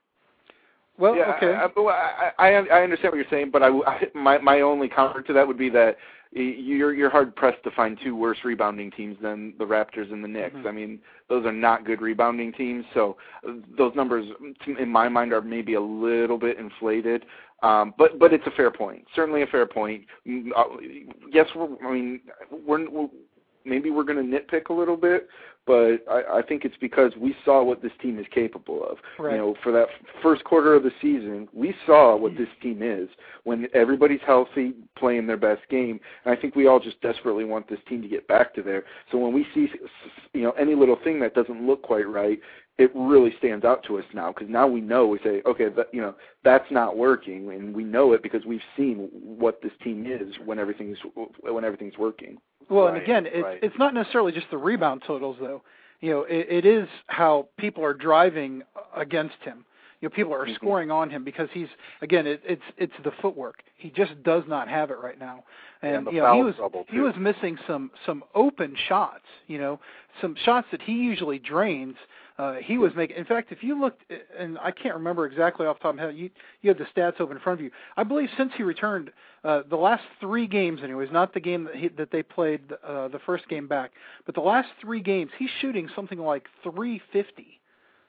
[0.99, 1.55] Well, yeah, okay.
[1.55, 5.23] I, I, I, I understand what you're saying, but I, I, my my only counter
[5.23, 5.97] to that would be that
[6.33, 10.29] you're you're hard pressed to find two worse rebounding teams than the Raptors and the
[10.29, 10.57] Knicks.
[10.57, 10.67] Mm-hmm.
[10.67, 12.85] I mean, those are not good rebounding teams.
[12.95, 13.17] So
[13.47, 14.27] uh, those numbers,
[14.79, 17.27] in my mind, are maybe a little bit inflated.
[17.63, 19.05] Um, but but it's a fair point.
[19.15, 20.05] Certainly a fair point.
[20.27, 20.65] Mm, uh,
[21.31, 22.21] yes, we're, I mean
[22.67, 23.09] we're, we're
[23.65, 25.29] maybe we're going to nitpick a little bit,
[25.67, 28.99] but I, I think it's because we saw what this team is capable of.
[29.19, 29.33] Right.
[29.33, 29.87] You know, for that
[30.23, 33.09] first quarter of the season, we saw what this team is
[33.45, 36.01] when everybody's healthy, playing their best game.
[36.25, 38.85] And I think we all just desperately want this team to get back to there.
[39.11, 39.69] So when we see,
[40.33, 42.41] you know, any little thing that doesn't look quite right,
[42.79, 45.89] it really stands out to us now because now we know we say okay that
[45.93, 50.07] you know that's not working and we know it because we've seen what this team
[50.07, 50.97] is when everything's
[51.43, 52.39] when everything's working
[52.73, 53.59] well, Right, and again, it's right.
[53.63, 55.63] it's not necessarily just the rebound totals though.
[56.01, 58.63] You know, it, it is how people are driving
[58.97, 59.65] against him.
[60.01, 60.57] You know, people are Mhm.
[60.57, 61.69] scoring on him because he's
[62.01, 63.63] again, it, it's it's the footwork.
[63.77, 65.45] He just does not have it right now,
[65.83, 66.55] and, And the you know he was
[66.89, 69.27] he was missing some some open shots.
[69.47, 69.81] You know,
[70.21, 71.97] some shots that he usually drains.
[72.39, 73.17] Uh, he was making.
[73.17, 74.03] In fact, if you looked,
[74.39, 76.31] and I can't remember exactly off the top of my head, you
[76.63, 77.71] you have the stats open in front of you.
[77.97, 79.11] I believe since he returned,
[79.45, 83.09] uh, the last three games, anyways, not the game that he, that they played uh,
[83.09, 83.93] the first game back,
[84.25, 87.61] but the last three games, he's shooting something like 350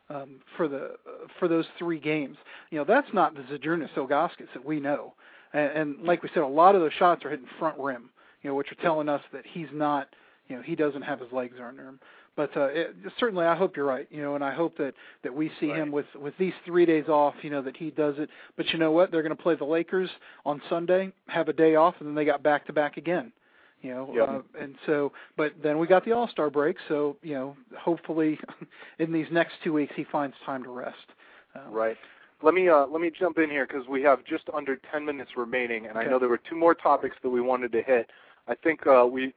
[0.10, 2.38] um, for the uh, for those three games.
[2.70, 5.14] You know, that's not the Zydrunas Ilgauskas that we know.
[5.54, 8.10] And, and like we said, a lot of those shots are hitting front rim.
[8.42, 10.08] You know, which are telling us that he's not.
[10.50, 12.00] You know, he doesn't have his legs under him.
[12.36, 14.08] But uh, it, certainly, I hope you're right.
[14.10, 14.94] You know, and I hope that
[15.24, 17.36] that we see him with with these three days off.
[17.44, 18.30] You know, that he does it.
[18.58, 19.12] But you know what?
[19.12, 20.10] They're going to play the Lakers
[20.46, 23.32] on Sunday, have a day off, and then they got back to back again.
[23.82, 24.30] You know, Yep.
[24.30, 26.78] uh, and so, but then we got the All Star break.
[26.88, 28.40] So you know, hopefully,
[29.00, 30.98] in these next two weeks, he finds time to rest.
[31.56, 31.98] Um, Right.
[32.42, 35.32] Let me uh, let me jump in here because we have just under 10 minutes
[35.38, 38.10] remaining, and I know there were two more topics that we wanted to hit.
[38.50, 39.34] I think uh, we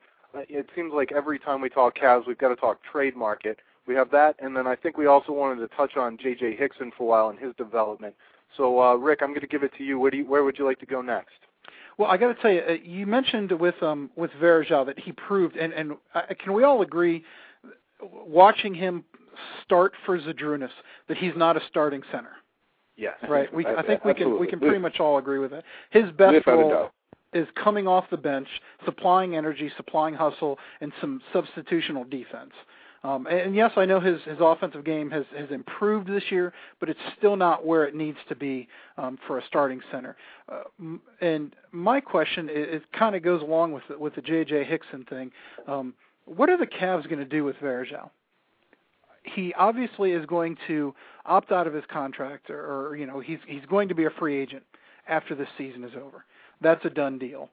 [0.49, 3.59] it seems like every time we talk Cavs, we've got to talk trade market.
[3.87, 6.57] We have that, and then I think we also wanted to touch on J.J.
[6.57, 8.15] Hickson for a while and his development.
[8.57, 9.99] So, uh, Rick, I'm going to give it to you.
[9.99, 11.35] Where do you, where would you like to go next?
[11.99, 15.13] Well, I got to tell you, uh, you mentioned with um with Varejao that he
[15.13, 17.25] proved, and and uh, can we all agree,
[18.03, 19.05] watching him
[19.65, 20.71] start for Zydrunas,
[21.09, 22.33] that he's not a starting center,
[22.97, 23.15] Yes.
[23.29, 23.53] right?
[23.55, 25.65] We I think we can we can pretty much all agree with that.
[25.91, 26.91] His best role.
[27.37, 28.49] Is coming off the bench,
[28.85, 32.53] supplying energy, supplying hustle, and some substitutional defense.
[33.05, 36.89] Um, and, yes, I know his his offensive game has has improved this year, but
[36.89, 40.17] it's still not where it needs to be um, for a starting center.
[40.49, 40.63] Uh,
[41.21, 44.65] and my question, it, it kind of goes along with the, with the J.J.
[44.65, 45.31] Hickson thing.
[45.69, 45.95] Um,
[46.25, 48.11] what are the Cavs going to do with Varejao?
[49.23, 50.95] He obviously is going to
[51.27, 54.11] opt out of his contract, or, or you know, he's he's going to be a
[54.19, 54.65] free agent
[55.09, 56.25] after this season is over.
[56.61, 57.51] That's a done deal.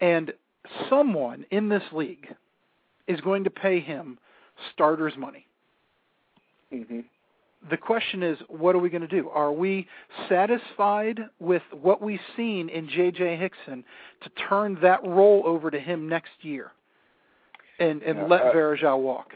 [0.00, 0.32] And
[0.88, 2.28] someone in this league
[3.08, 4.18] is going to pay him
[4.72, 5.46] starters money.
[6.70, 7.00] hmm
[7.70, 9.28] The question is, what are we going to do?
[9.28, 9.86] Are we
[10.28, 13.36] satisfied with what we've seen in J.J.
[13.36, 13.84] Hickson
[14.22, 16.72] to turn that role over to him next year
[17.78, 19.32] and, and Yeah, let I- Varejao walk?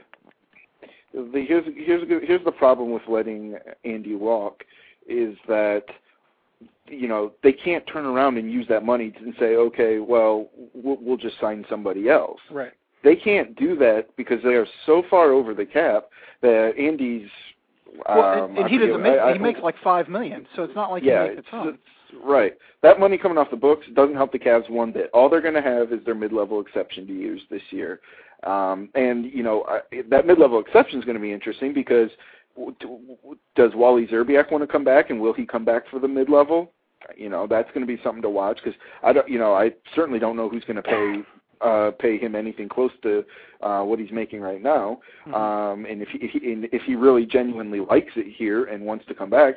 [1.13, 4.65] The, here's here's here's the problem with letting Andy walk
[5.09, 5.85] is that
[6.87, 10.99] you know they can't turn around and use that money and say, okay, well we'll,
[11.01, 12.41] we'll just sign somebody else.
[12.51, 12.73] Right.
[13.03, 16.07] They can't do that because they are so far over the cap
[16.43, 17.29] that Andy's.
[18.09, 20.65] Well, um, and, and he doesn't make I- I- he makes like five million, so
[20.65, 21.79] it's not like yeah, he makes a it's, ton.
[22.25, 22.55] right.
[22.83, 25.11] That money coming off the books doesn't help the Cavs one bit.
[25.15, 28.01] All they're going to have is their mid-level exception to use this year,
[28.43, 32.11] um, and you know I, that mid-level exception is going to be interesting because
[33.57, 36.73] does Wally Szczerbiak want to come back, and will he come back for the mid-level?
[37.17, 39.29] You know that's going to be something to watch because I don't.
[39.29, 41.23] You know I certainly don't know who's going to pay
[41.61, 43.25] uh, pay him anything close to
[43.61, 45.01] uh, what he's making right now.
[45.27, 45.35] Mhm.
[45.35, 48.85] Um, and if he, if he and if he really genuinely likes it here and
[48.85, 49.55] wants to come back,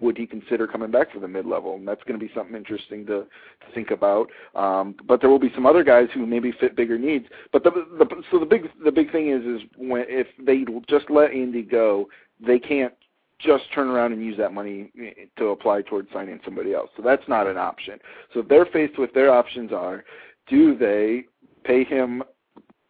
[0.00, 1.74] would he consider coming back for the mid level?
[1.74, 4.30] And that's going to be something interesting to, to think about.
[4.54, 7.26] Um, but there will be some other guys who maybe fit bigger needs.
[7.52, 11.10] But the, the so the big the big thing is is when if they just
[11.10, 12.08] let Andy go,
[12.44, 12.94] they can't
[13.38, 14.90] just turn around and use that money
[15.36, 16.90] to apply towards signing somebody else.
[16.96, 17.98] So that's not an option.
[18.32, 20.04] So if they're faced with their options are,
[20.48, 21.24] do they
[21.64, 22.22] pay him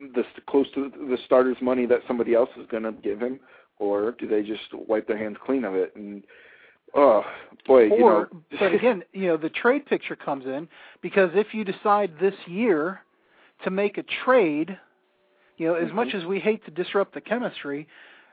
[0.01, 3.41] the close to the starter's money that somebody else is going to give him,
[3.79, 5.95] or do they just wipe their hands clean of it?
[5.97, 6.25] And
[6.95, 7.25] oh
[7.67, 8.27] boy, you know,
[8.59, 10.69] but again, you know, the trade picture comes in
[11.01, 13.01] because if you decide this year
[13.63, 14.79] to make a trade,
[15.57, 16.15] you know, as much Mhm.
[16.15, 17.87] as we hate to disrupt the chemistry,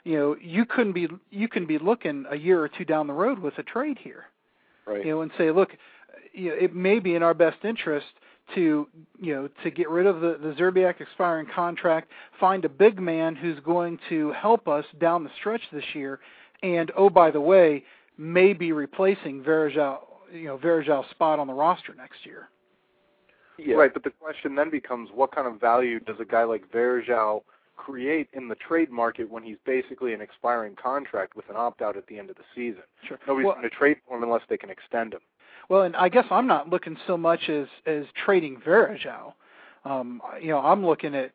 [0.04, 3.14] you know, you couldn't be you can be looking a year or two down the
[3.14, 4.26] road with a trade here.
[4.88, 5.06] right?
[5.06, 5.78] You know, and say, look,
[6.34, 8.08] you know, it may be in our best interest
[8.56, 8.88] to
[9.20, 13.36] you know to get rid of the the Szczerbiak expiring contract, find a big man
[13.36, 16.20] who's going to help us down the stretch this year,
[16.64, 17.84] and oh by the way,
[18.18, 20.00] maybe replacing Varejao,
[20.34, 22.50] you know Varejao's spot on the roster next year.
[23.58, 23.76] yeah.
[23.76, 27.42] Right, but the question then becomes what kind of value does a guy like Varejao
[27.78, 31.98] create in the trade market when he's basically an expiring contract with an opt out
[31.98, 32.84] at the end of the season?
[33.08, 33.18] Sure.
[33.28, 35.22] Nobody's Well, going to trade for him unless they can extend him.
[35.72, 39.32] Well, and I guess I'm not looking so much as as trading Varejao.
[39.86, 41.32] Um, you know, I'm looking at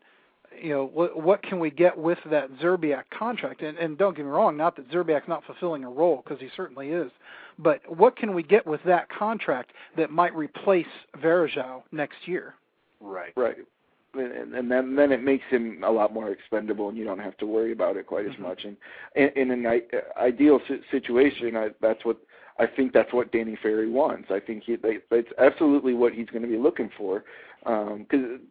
[0.63, 3.63] you know what what can we get with that Szczerbiak contract?
[3.63, 6.51] And and don't get me wrong, not that Szczerbiak's not fulfilling a role because he
[6.55, 7.11] certainly is,
[7.59, 10.85] but what can we get with that contract that might replace
[11.17, 12.57] Varejao next year?
[13.01, 13.33] Right.
[13.37, 13.57] Right.
[14.13, 17.39] and, and then then it makes him a lot more expendable, and you don't have
[17.39, 18.35] to worry about it quite mm-hmm.
[18.45, 18.65] as much.
[18.65, 18.77] And
[19.15, 19.81] in, in an
[20.21, 22.19] ideal situation, I, that's what
[22.59, 24.29] I think that's what Danny Ferry wants.
[24.31, 27.25] I think he they, it's absolutely what he's going to be looking for
[27.61, 28.07] because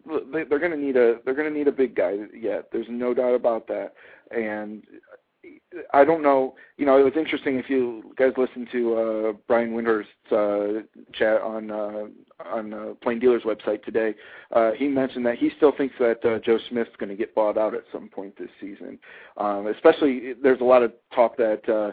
[0.10, 2.70] um, they, they're going to need a they're going to need a big guy yet.
[2.72, 3.94] There's no doubt about that.
[4.32, 4.84] And
[5.94, 6.56] I don't know.
[6.78, 10.82] You know, it was interesting if you guys listened to uh, Brian Windhorst's uh,
[11.14, 12.06] chat on uh,
[12.46, 14.16] on uh, Plain Dealer's website today.
[14.52, 17.58] Uh, he mentioned that he still thinks that uh, Joe Smith's going to get bought
[17.58, 19.00] out at some point this season.
[19.38, 21.68] Um, especially, there's a lot of talk that.
[21.70, 21.92] Uh,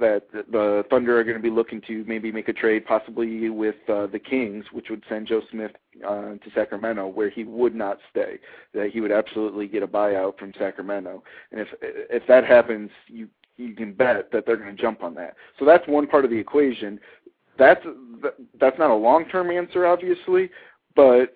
[0.00, 3.76] that the Thunder are going to be looking to maybe make a trade, possibly with
[3.88, 5.72] uh, the Kings, which would send Joe Smith
[6.06, 8.38] uh, to Sacramento, where he would not stay.
[8.74, 13.28] That he would absolutely get a buyout from Sacramento, and if if that happens, you
[13.56, 15.34] you can bet that they're going to jump on that.
[15.58, 17.00] So that's one part of the equation.
[17.58, 17.84] That's
[18.60, 20.50] that's not a long-term answer, obviously,
[20.94, 21.34] but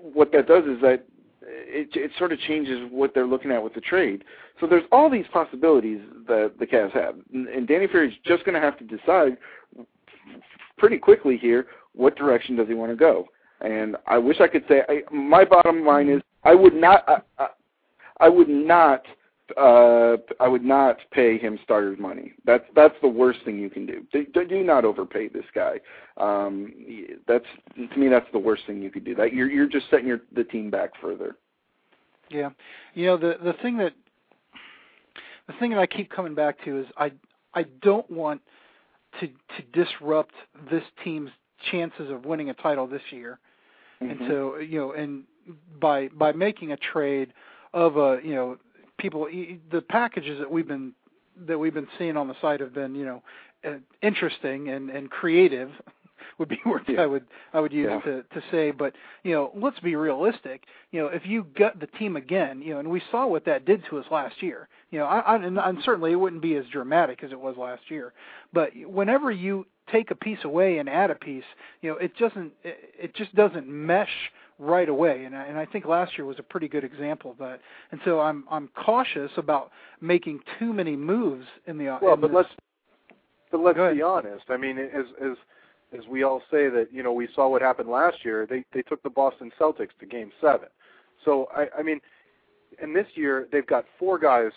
[0.00, 1.04] what that does is that
[1.46, 4.24] it, it sort of changes what they're looking at with the trade.
[4.60, 8.60] So there's all these possibilities that the Cavs have, and Danny Ferry's just going to
[8.60, 9.36] have to decide
[10.78, 13.26] pretty quickly here what direction does he want to go.
[13.60, 17.18] And I wish I could say I, my bottom line is I would not I,
[17.38, 17.46] I,
[18.20, 19.04] I would not
[19.56, 22.32] uh I would not pay him starters money.
[22.44, 24.06] That's that's the worst thing you can do.
[24.12, 25.80] Do, do not overpay this guy.
[26.16, 26.72] Um
[27.26, 29.14] that's to me that's the worst thing you could do.
[29.14, 31.36] That you're you're just setting your the team back further.
[32.30, 32.50] Yeah.
[32.94, 33.92] You know the the thing that
[35.46, 37.12] the thing that I keep coming back to is I
[37.54, 38.40] I don't want
[39.20, 40.34] to to disrupt
[40.70, 41.30] this team's
[41.70, 43.38] chances of winning a title this year.
[44.02, 44.22] Mm-hmm.
[44.22, 45.24] And so, you know, and
[45.80, 47.32] by by making a trade
[47.72, 48.56] of a, you know,
[49.04, 49.28] people
[49.70, 50.92] the packages that we've been
[51.46, 53.22] that we've been seeing on the site have been you know
[53.66, 55.70] uh, interesting and and creative
[56.38, 57.02] would be words yeah.
[57.02, 58.00] I would I would use yeah.
[58.00, 58.70] to to say.
[58.70, 60.64] But you know, let's be realistic.
[60.90, 63.66] You know, if you gut the team again, you know, and we saw what that
[63.66, 64.68] did to us last year.
[64.90, 67.56] You know, I, I and, and certainly it wouldn't be as dramatic as it was
[67.58, 68.14] last year.
[68.54, 71.44] But whenever you take a piece away and add a piece,
[71.82, 75.24] you know, it doesn't it, it just doesn't mesh right away.
[75.24, 77.60] And I, and I think last year was a pretty good example of that.
[77.90, 82.28] And so I'm I'm cautious about making too many moves in the well, in but
[82.28, 82.36] this.
[82.36, 82.48] let's
[83.50, 84.44] but let's be honest.
[84.48, 85.36] I mean, as as
[85.96, 88.46] as we all say that you know we saw what happened last year.
[88.46, 90.68] They they took the Boston Celtics to Game Seven.
[91.24, 92.00] So I I mean,
[92.80, 94.52] and this year they've got four guys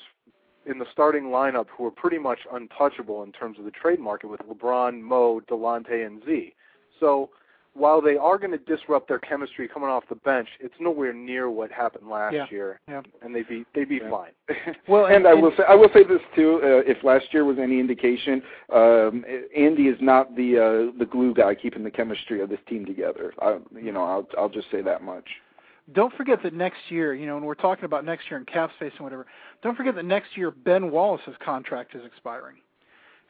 [0.66, 4.28] in the starting lineup who are pretty much untouchable in terms of the trade market
[4.28, 6.54] with LeBron, Mo, Delonte, and Z.
[7.00, 7.30] So
[7.78, 11.50] while they are going to disrupt their chemistry coming off the bench, it's nowhere near
[11.50, 12.46] what happened last yeah.
[12.50, 13.02] year, yeah.
[13.22, 14.10] and they'd be they'd be yeah.
[14.10, 14.32] fine.
[14.88, 16.60] well, and, and, I will say I will say this too.
[16.64, 18.42] Uh, if last year was any indication,
[18.74, 19.24] um,
[19.56, 20.58] Andy is not the
[20.94, 23.34] uh, the glue guy keeping the chemistry of this team together.
[23.42, 25.26] I, you know, I'll I'll just say that much.
[25.94, 28.72] Don't forget that next year, you know, when we're talking about next year and cap
[28.76, 29.26] space and whatever,
[29.64, 32.58] don't forget that next year Ben Wallace's contract is expiring.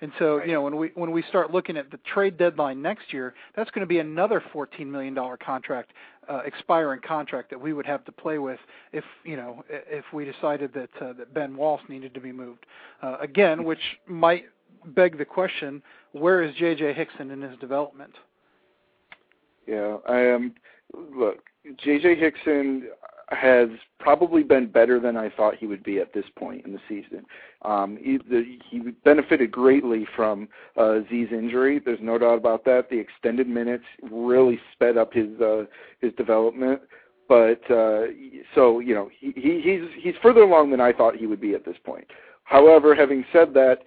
[0.02, 0.48] And so, right.
[0.48, 3.72] you know, when we when we start looking at the trade deadline next year, that's
[3.72, 5.92] going to be another fourteen million dollar contract,
[6.30, 8.60] uh, expiring contract that we would have to play with
[8.94, 12.66] if you know if we decided that uh, that Ben Walsh needed to be moved
[13.02, 14.46] uh, again, which might
[14.88, 15.82] beg the question:
[16.12, 16.94] Where is J.J.
[16.94, 18.14] Hickson in his development?
[19.66, 20.54] Yeah, I um,
[20.94, 21.40] look,
[21.84, 22.16] J.J.
[22.18, 22.90] Hickson
[23.30, 23.68] has
[24.00, 27.26] probably been better than I thought he would be at this point in the season.
[27.64, 31.82] Um, he, the, he benefited greatly from uh, Z's injury.
[31.84, 32.90] There's no doubt about that.
[32.90, 35.66] The extended minutes really sped up his uh,
[36.00, 36.82] his development.
[37.28, 38.04] But uh,
[38.56, 41.54] so you know he, he he's he's further along than I thought he would be
[41.54, 42.08] at this point.
[42.46, 43.80] However, having said that,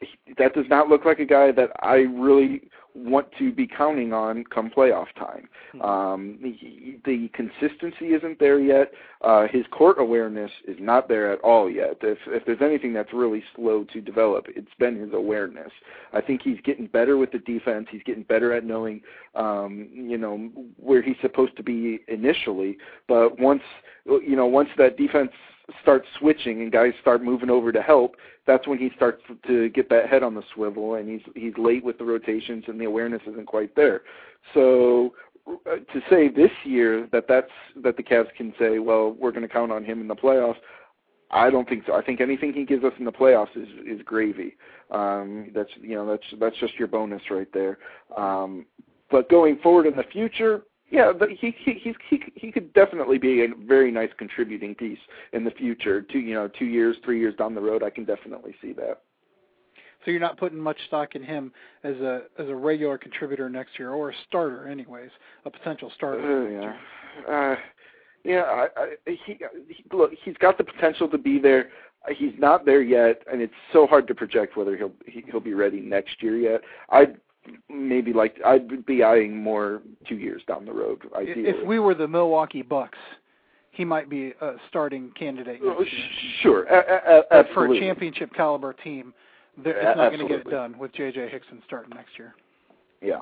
[0.00, 2.62] he, that does not look like a guy that I really
[2.96, 5.48] want to be counting on come playoff time.
[5.72, 5.82] Hmm.
[5.82, 8.90] Um, he, the consistency isn't there yet.
[9.20, 11.98] Uh, his court awareness is not there at all yet.
[12.02, 15.70] If, if there's anything that's really slow to develop, it's been his awareness.
[16.12, 17.86] I think he's getting better with the defense.
[17.90, 19.02] He's getting better at knowing,
[19.34, 22.78] um, you know, where he's supposed to be initially.
[23.08, 23.62] But once,
[24.06, 25.32] you know, once that defense
[25.82, 29.88] start switching and guys start moving over to help, that's when he starts to get
[29.90, 33.22] that head on the swivel and he's he's late with the rotations and the awareness
[33.26, 34.02] isn't quite there.
[34.54, 35.14] So
[35.48, 37.50] uh, to say this year that that's
[37.82, 40.58] that the Cavs can say, well, we're going to count on him in the playoffs.
[41.30, 41.94] I don't think so.
[41.94, 44.56] I think anything he gives us in the playoffs is is gravy.
[44.92, 47.78] Um, that's you know that's that's just your bonus right there.
[48.16, 48.66] Um,
[49.10, 53.18] but going forward in the future, yeah, but he he he's, he he could definitely
[53.18, 54.98] be a very nice contributing piece
[55.32, 56.02] in the future.
[56.02, 59.02] Two you know two years, three years down the road, I can definitely see that.
[60.04, 63.78] So you're not putting much stock in him as a as a regular contributor next
[63.78, 65.10] year, or a starter, anyways,
[65.44, 66.46] a potential starter.
[66.46, 66.76] Uh,
[67.28, 67.52] yeah.
[67.52, 67.56] Uh,
[68.24, 68.94] Yeah, I, I,
[69.24, 71.70] he, he look, he's got the potential to be there.
[72.08, 75.54] He's not there yet, and it's so hard to project whether he'll he, he'll be
[75.54, 76.60] ready next year yet.
[76.90, 77.18] I'd
[77.68, 81.02] maybe like I'd be eyeing more two years down the road.
[81.14, 81.48] Ideally.
[81.48, 82.98] If we were the Milwaukee Bucks,
[83.70, 85.60] he might be a starting candidate.
[85.62, 85.84] Oh,
[86.42, 89.12] sure, a, a, a, for a championship caliber team,
[89.64, 91.28] it's not going to get it done with J.J.
[91.28, 92.34] Hickson starting next year.
[93.02, 93.20] Yeah.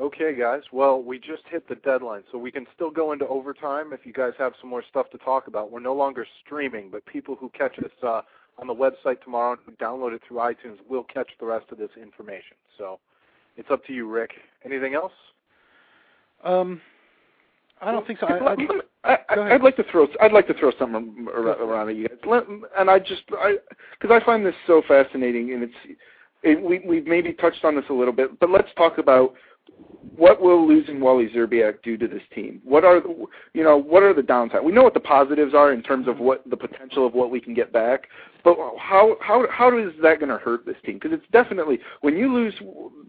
[0.00, 0.62] Okay, guys.
[0.72, 4.12] Well, we just hit the deadline, so we can still go into overtime if you
[4.12, 5.70] guys have some more stuff to talk about.
[5.70, 8.22] We're no longer streaming, but people who catch us uh,
[8.58, 11.78] on the website tomorrow and who download it through iTunes We'll catch the rest of
[11.78, 12.56] this information.
[12.78, 12.98] So
[13.56, 14.32] it's up to you, Rick.
[14.64, 15.12] Anything else?
[16.44, 16.80] Um,
[17.80, 18.26] I don't think so.
[18.26, 18.56] I,
[19.04, 20.06] I, I, I'd like to throw.
[20.20, 22.42] I'd like to throw something around at you guys,
[22.78, 23.56] and I just, I,
[24.00, 25.98] because I find this so fascinating, and it's,
[26.44, 29.34] it, we we've maybe touched on this a little bit, but let's talk about
[30.16, 32.60] what will losing Wally Szczerbiak do to this team?
[32.64, 34.62] What are the, you know what are the downsides?
[34.62, 37.40] We know what the positives are in terms of what the potential of what we
[37.40, 38.08] can get back,
[38.44, 40.94] but how how how is that going to hurt this team?
[40.94, 42.54] Because it's definitely when you lose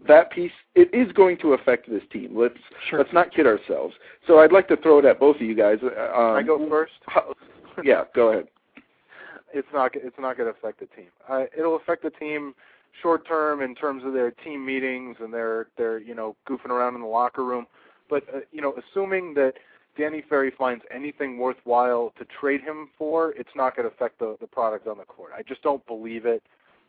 [0.08, 2.36] that piece, it is going to affect this team.
[2.36, 2.54] Let's
[2.88, 3.00] sure.
[3.00, 3.94] let's not kid ourselves.
[4.26, 5.78] So I'd like to throw it at both of you guys.
[5.82, 5.90] Um,
[6.36, 6.92] I go first.
[7.06, 7.34] How,
[7.82, 8.48] yeah, go ahead.
[9.52, 11.08] It's not it's not going to affect the team.
[11.28, 12.54] Uh, it'll affect the team
[13.02, 16.94] short term in terms of their team meetings and their their you know goofing around
[16.94, 17.66] in the locker room.
[18.08, 19.54] But uh, you know, assuming that
[19.96, 24.36] Danny Ferry finds anything worthwhile to trade him for, it's not going to affect the
[24.40, 25.32] the product on the court.
[25.36, 26.42] I just don't believe it.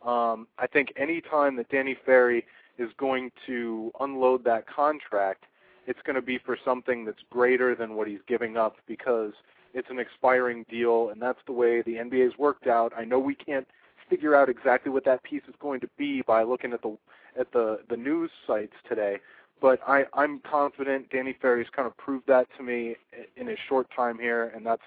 [0.04, 2.46] Um, I think any time that Danny Ferry
[2.78, 5.44] is going to unload that contract,
[5.86, 9.32] it's going to be for something that's greater than what he's giving up because
[9.72, 12.92] it's an expiring deal, and that's the way the NBA's worked out.
[12.96, 13.66] I know we can't
[14.08, 16.96] figure out exactly what that piece is going to be by looking at the
[17.38, 19.18] at the the news sites today.
[19.60, 22.96] But I, I'm confident Danny Ferry's kind of proved that to me
[23.36, 24.82] in his short time here, and that's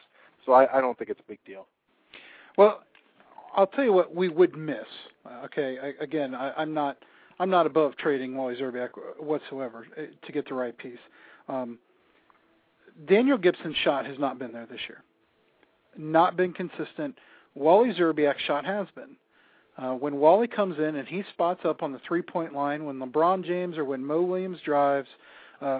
[0.45, 1.65] so I, I don't think it's a big deal.
[2.57, 2.83] Well,
[3.55, 4.85] I'll tell you what we would miss.
[5.45, 6.97] Okay, I, again, I, I'm not
[7.39, 10.99] I'm not above trading Wally Szczerbiak whatsoever eh, to get the right piece.
[11.47, 11.79] Um,
[13.07, 15.03] Daniel Gibson's shot has not been there this year.
[15.97, 17.17] Not been consistent.
[17.55, 19.15] Wally Szczerbiak's shot has been.
[19.77, 23.45] Uh, when Wally comes in and he spots up on the three-point line, when LeBron
[23.45, 25.07] James or when Mo Williams drives,
[25.61, 25.79] uh,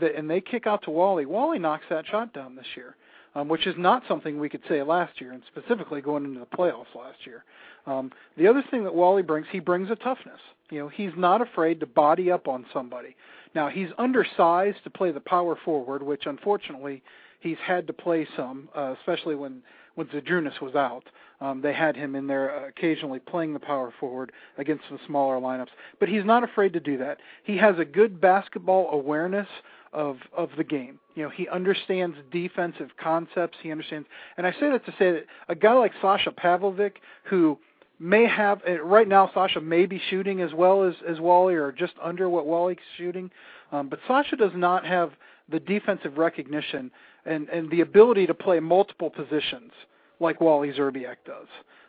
[0.00, 2.96] the, and they kick out to Wally, Wally knocks that shot down this year,
[3.36, 6.46] um, which is not something we could say last year, and specifically going into the
[6.46, 7.44] playoffs last year.
[7.86, 10.40] Um, the other thing that Wally brings, he brings a toughness.
[10.70, 13.14] You know, he's not afraid to body up on somebody.
[13.54, 17.02] Now he's undersized to play the power forward, which unfortunately
[17.38, 19.62] he's had to play some, uh, especially when
[19.96, 21.04] when Zydrunas was out.
[21.40, 25.68] Um, they had him in there occasionally playing the power forward against the smaller lineups,
[26.00, 27.18] but he's not afraid to do that.
[27.44, 29.48] He has a good basketball awareness
[29.92, 30.98] of of the game.
[31.14, 33.58] You know, he understands defensive concepts.
[33.62, 34.06] He understands,
[34.36, 36.92] and I say that to say that a guy like Sasha Pavlovic,
[37.24, 37.58] who
[37.98, 41.94] may have right now Sasha may be shooting as well as as Wally or just
[42.02, 43.30] under what Wally's shooting,
[43.72, 45.12] um, but Sasha does not have
[45.50, 46.90] the defensive recognition
[47.24, 49.72] and and the ability to play multiple positions
[50.20, 51.48] like Wally Szczerbiak does.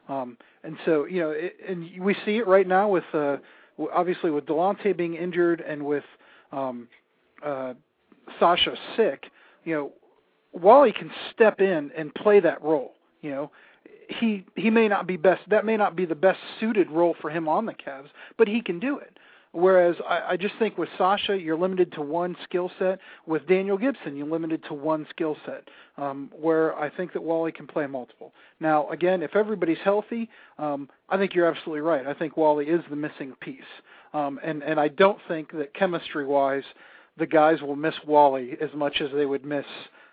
[0.09, 3.37] Um, and so you know, it, and we see it right now with uh,
[3.93, 6.03] obviously with Delonte being injured and with
[6.51, 6.87] um,
[7.43, 7.73] uh,
[8.39, 9.25] Sasha sick.
[9.63, 9.91] You know,
[10.53, 12.93] Wally can step in and play that role.
[13.21, 13.51] You know,
[14.07, 15.41] he he may not be best.
[15.49, 18.61] That may not be the best suited role for him on the Cavs, but he
[18.61, 19.17] can do it.
[19.57, 22.99] Whereas I, I just think with Sasha, you're limited to one skill set.
[23.25, 25.67] With Daniel Gibson, you're limited to one skill set.
[25.97, 28.33] Um, where I think that Wally can play multiple.
[28.59, 32.05] Now, again, if everybody's healthy, um, I think you're absolutely right.
[32.05, 33.61] I think Wally is the missing piece,
[34.13, 36.63] um, and and I don't think that chemistry-wise,
[37.17, 39.65] the guys will miss Wally as much as they would miss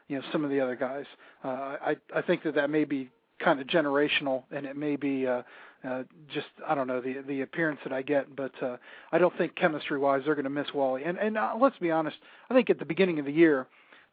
[0.09, 1.05] you know some of the other guys.
[1.45, 5.27] Uh, I I think that that may be kind of generational, and it may be
[5.27, 5.43] uh,
[5.87, 8.77] uh, just I don't know the the appearance that I get, but uh,
[9.13, 11.05] I don't think chemistry wise they're going to miss Wally.
[11.05, 12.17] And and uh, let's be honest,
[12.51, 13.67] I think at the beginning of the year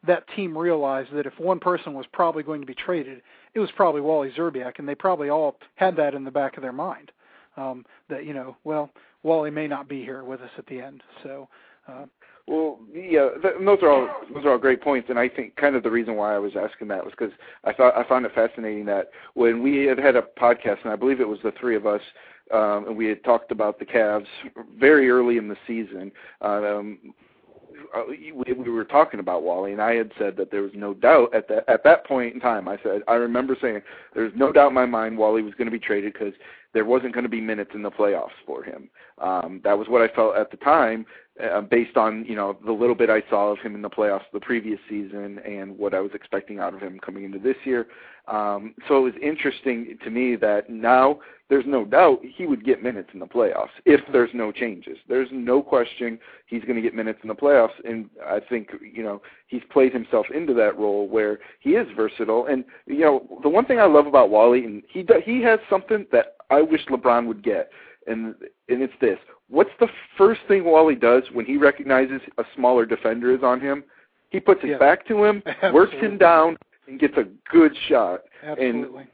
[0.06, 3.22] that team realized that if one person was probably going to be traded,
[3.54, 6.62] it was probably Wally Szczerbiak, and they probably all had that in the back of
[6.62, 7.12] their mind
[7.56, 8.90] um, that you know well
[9.22, 11.02] Wally may not be here with us at the end.
[11.22, 11.48] So
[11.88, 12.06] uh,
[12.46, 15.76] well, yeah, th- those are all those are all great points, and I think kind
[15.76, 17.32] of the reason why I was asking that was because
[17.64, 20.96] I thought I found it fascinating that when we had had a podcast, and I
[20.96, 22.00] believe it was the three of us,
[22.52, 24.26] um, and we had talked about the Cavs
[24.78, 26.10] very early in the season.
[26.40, 27.14] Um,
[27.96, 30.94] uh, we, we were talking about Wally, and I had said that there was no
[30.94, 32.68] doubt at that at that point in time.
[32.68, 33.82] I said I remember saying
[34.14, 36.34] there's no doubt in my mind Wally was going to be traded because
[36.74, 38.88] there wasn't going to be minutes in the playoffs for him.
[39.18, 41.04] Um, that was what I felt at the time,
[41.42, 44.24] uh, based on you know the little bit I saw of him in the playoffs
[44.32, 47.86] the previous season and what I was expecting out of him coming into this year.
[48.28, 52.82] Um, so it was interesting to me that now there's no doubt he would get
[52.82, 54.98] minutes in the playoffs if there's no changes.
[55.08, 59.02] There's no question he's going to get minutes in the playoffs, and I think you
[59.02, 62.46] know he's played himself into that role where he is versatile.
[62.46, 66.06] And you know the one thing I love about Wally, and he he has something
[66.12, 67.70] that I wish LeBron would get,
[68.06, 68.34] and
[68.68, 73.34] and it's this: what's the first thing Wally does when he recognizes a smaller defender
[73.34, 73.84] is on him?
[74.30, 74.78] He puts his yeah.
[74.78, 75.72] back to him, Absolutely.
[75.72, 78.22] works him down, and gets a good shot.
[78.42, 79.02] Absolutely.
[79.02, 79.08] And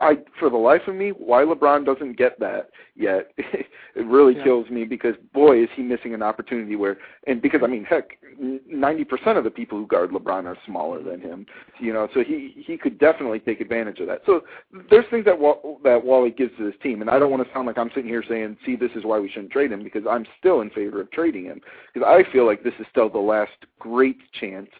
[0.00, 3.66] I, for the life of me, why LeBron doesn't get that yet, it
[4.06, 4.44] really Yeah.
[4.44, 8.18] kills me because boy, is he missing an opportunity where, and because I mean, heck,
[8.38, 11.46] ninety percent of the people who guard LeBron are smaller than him,
[11.78, 14.22] you know, so he he could definitely take advantage of that.
[14.26, 14.42] So
[14.90, 15.38] there's things that
[15.84, 18.08] that Wally gives to this team, and I don't want to sound like I'm sitting
[18.08, 21.00] here saying, see, this is why we shouldn't trade him because I'm still in favor
[21.00, 21.60] of trading him
[21.92, 24.70] because I feel like this is still the last great chance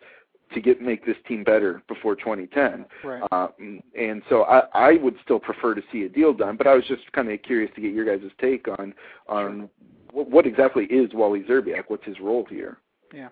[0.54, 2.84] to get make this team better before 2010.
[3.04, 3.22] Right.
[3.32, 6.74] Um, and so I, I would still prefer to see a deal done, but I
[6.74, 8.94] was just kind of curious to get your guys' take on
[9.28, 9.68] on
[10.12, 11.84] what, what exactly is Wally Szczerbiak?
[11.88, 12.78] What's his role here?
[13.14, 13.28] Yeah.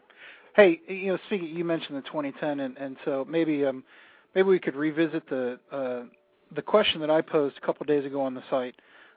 [0.55, 3.85] Hey, you know, speaking, you mentioned the 2010, and and so maybe um
[4.35, 6.03] maybe we could revisit the uh
[6.55, 8.75] the question that I posed a couple of days ago on the site.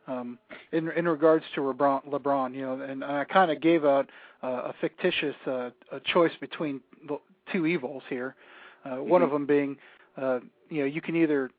[0.08, 0.40] Um,
[0.72, 4.10] in in regards to LeBron, LeBron, you know, and I kind of gave out
[4.44, 7.20] uh, a fictitious uh, a choice between the
[7.52, 8.36] two evils here.
[8.84, 9.78] Uh, One of them being,
[10.18, 10.40] uh,
[10.70, 11.52] you know, you can either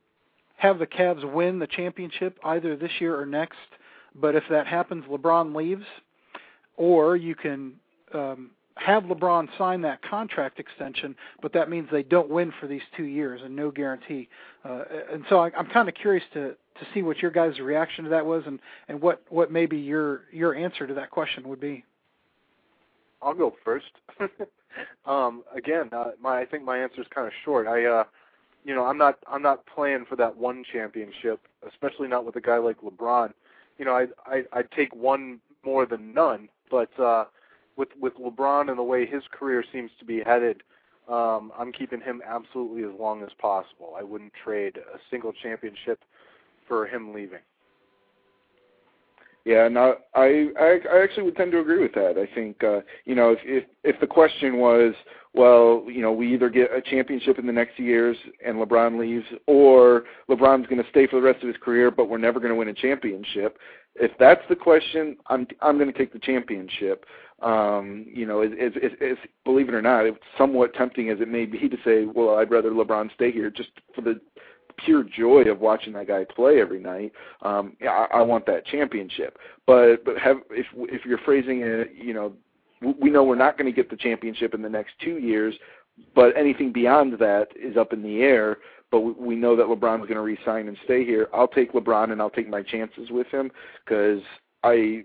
[0.56, 3.58] have the Cavs win the championship either this year or next,
[4.14, 5.86] but if that happens, LeBron leaves,
[6.76, 7.74] or you can
[8.12, 12.82] um, have LeBron sign that contract extension, but that means they don't win for these
[12.96, 14.28] two years and no guarantee.
[14.64, 14.82] Uh,
[15.12, 18.10] and so I, I'm kind of curious to to see what your guys' reaction to
[18.10, 18.58] that was, and
[18.88, 21.84] and what what maybe your your answer to that question would be.
[23.22, 23.92] I'll go first.
[25.06, 27.66] um, again, uh, my I think my answer is kind of short.
[27.66, 28.04] I, uh,
[28.64, 32.40] you know, I'm not I'm not playing for that one championship, especially not with a
[32.40, 33.32] guy like LeBron.
[33.78, 37.26] You know, I I I'd take one more than none, but uh,
[37.76, 40.62] with with LeBron and the way his career seems to be headed,
[41.08, 43.94] um, I'm keeping him absolutely as long as possible.
[43.96, 46.00] I wouldn't trade a single championship
[46.72, 47.40] for him leaving.
[49.44, 52.14] Yeah, no, I, I I actually would tend to agree with that.
[52.16, 54.94] I think uh, you know if, if if the question was,
[55.34, 59.26] well, you know, we either get a championship in the next years and LeBron leaves,
[59.46, 62.52] or LeBron's going to stay for the rest of his career, but we're never going
[62.52, 63.58] to win a championship.
[63.96, 67.04] If that's the question, I'm I'm going to take the championship.
[67.42, 71.20] Um, you know, as, as, as, as believe it or not, it's somewhat tempting as
[71.20, 74.20] it may be to say, well, I'd rather LeBron stay here just for the
[74.78, 77.12] pure joy of watching that guy play every night.
[77.42, 79.38] Um, yeah, I, I want that championship.
[79.66, 82.32] But but have if if you're phrasing it, you know,
[83.00, 85.54] we know we're not going to get the championship in the next two years,
[86.14, 88.58] but anything beyond that is up in the air.
[88.90, 91.28] But we, we know that LeBron's going to resign and stay here.
[91.32, 93.50] I'll take LeBron and I'll take my chances with him
[93.84, 94.20] because
[94.62, 95.04] I,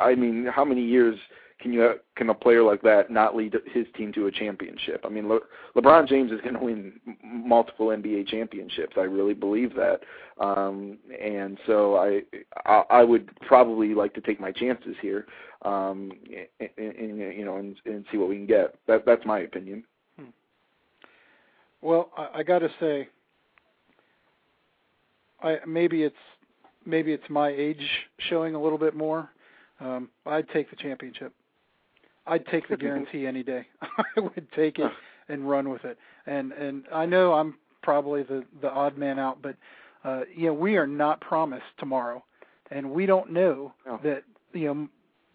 [0.00, 1.16] I mean, how many years?
[1.62, 5.02] Can you can a player like that not lead his team to a championship?
[5.04, 5.38] I mean, Le,
[5.76, 6.92] LeBron James is going to win
[7.22, 8.94] multiple NBA championships.
[8.96, 10.00] I really believe that,
[10.38, 12.22] um, and so I,
[12.66, 15.26] I I would probably like to take my chances here,
[15.62, 16.12] um,
[16.60, 18.74] and, and you know, and, and see what we can get.
[18.88, 19.84] That that's my opinion.
[21.80, 23.08] Well, I, I got to say,
[25.42, 26.16] I maybe it's
[26.84, 27.88] maybe it's my age
[28.28, 29.30] showing a little bit more.
[29.80, 31.32] Um, I'd take the championship.
[32.26, 33.66] I'd take the guarantee any day.
[33.82, 34.90] I would take it
[35.28, 35.98] and run with it.
[36.26, 39.56] And and I know I'm probably the the odd man out, but
[40.04, 42.24] uh, you know we are not promised tomorrow,
[42.70, 44.00] and we don't know No.
[44.04, 44.88] that you know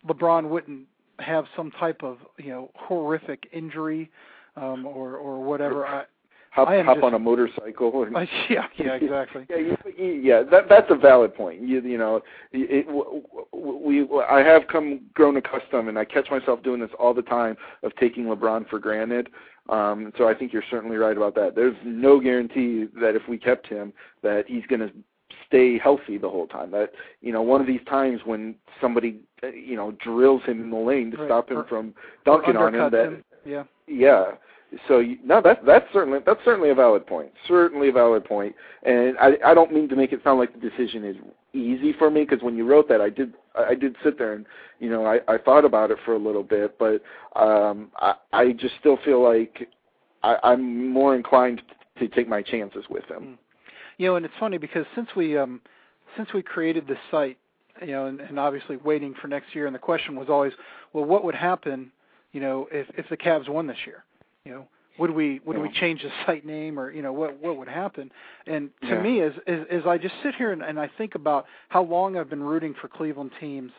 [0.07, 0.87] LeBron wouldn't
[1.19, 4.09] have some type of you know horrific injury
[4.55, 5.85] um, or or whatever.
[5.85, 6.03] I,
[6.51, 8.03] Hop, hop just- on a motorcycle.
[8.03, 8.13] And,
[8.49, 9.45] yeah, yeah, exactly.
[9.49, 11.61] Yeah, you, you- yeah, that that's a valid point.
[11.61, 12.21] You you know,
[12.51, 13.21] it, w-
[13.53, 17.21] w- we I have come grown accustomed, and I catch myself doing this all the
[17.21, 19.29] time of taking LeBron for granted.
[19.69, 21.53] Um, so I think you're certainly right about that.
[21.55, 23.91] There's no guarantee that if we kept him,
[24.23, 24.91] that he's going to
[25.45, 26.71] stay healthy the whole time.
[26.71, 26.91] That
[27.21, 30.77] you know, one of these times when somebody uh, you know drills him in the
[30.77, 31.27] lane to Right.
[31.27, 31.93] stop him Or- from
[32.25, 32.89] dunking on him.
[32.91, 33.23] That him.
[33.45, 33.63] Yeah.
[33.87, 34.25] yeah.
[34.87, 37.31] So you, no, that's that's certainly that's certainly a valid point.
[37.47, 38.55] Certainly a valid point.
[38.83, 41.15] And I I don't mean to make it sound like the decision is
[41.53, 44.45] easy for me because when you wrote that, I did I did sit there and
[44.79, 47.01] you know I I thought about it for a little bit, but
[47.39, 49.69] um I I just still feel like
[50.23, 51.61] I, I'm more inclined
[51.99, 53.37] to take my chances with him.
[53.97, 55.61] You know, and it's funny because since we um
[56.17, 57.37] since we created this site
[57.81, 59.65] you know, and, and obviously waiting for next year.
[59.65, 60.53] And the question was always,
[60.93, 61.91] well, what would happen,
[62.31, 64.03] you know, if if the Cavs won this year?
[64.47, 64.67] You know,
[64.97, 65.63] would we would Yeah.
[65.63, 68.11] we change the site name or you know what what would happen?
[68.47, 69.01] And to Yeah.
[69.01, 72.17] me, as, as as I just sit here and, and I think about how long
[72.17, 73.71] I've been rooting for Cleveland teams,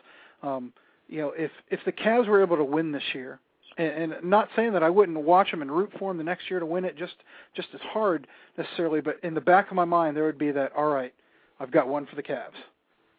[0.43, 0.71] um,
[1.07, 3.39] you know, if if the Cavs were able to win this year,
[3.77, 6.49] and, and not saying that I wouldn't watch them and root for them the next
[6.51, 7.15] year to win it just
[7.55, 10.71] just as hard necessarily, but in the back of my mind there would be that
[10.75, 11.13] all right,
[11.59, 12.59] I've got one for the Cavs.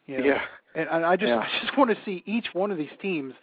[0.07, 0.25] You know?
[0.25, 0.41] Yeah.
[0.73, 1.39] And, and I just Yeah.
[1.45, 3.33] I just want to see each one of these teams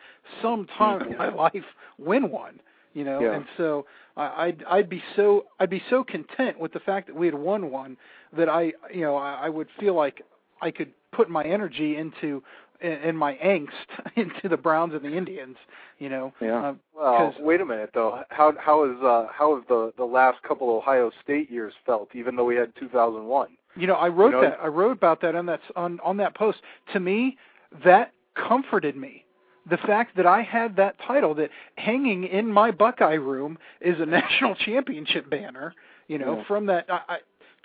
[0.41, 1.65] sometime in my life
[1.99, 2.59] win one.
[2.99, 3.35] You know, Yeah.
[3.37, 3.87] and so
[4.17, 7.35] I, I'd I'd be so I'd be so content with the fact that we had
[7.37, 7.97] won one
[8.37, 10.23] that I you know I, I would feel like
[10.61, 12.43] I could put my energy into
[12.81, 15.57] and and my angst into the Browns and the Indians.
[16.01, 16.71] You know, Yeah.
[16.71, 18.23] uh, Well, 'cause- wait a minute though.
[18.31, 22.09] How how is uh how have the the last couple of Ohio State years felt?
[22.15, 23.49] Even though we had 2001.
[23.77, 24.59] You know, I wrote know- that.
[24.61, 26.59] I wrote about that on that on on that post.
[26.95, 27.37] To me,
[27.85, 29.25] that comforted me.
[29.71, 34.07] The fact that I had that title, that hanging in my Buckeye room is a
[34.19, 35.75] national championship banner.
[36.09, 36.45] You know, Yeah.
[36.45, 37.19] from that, I, I,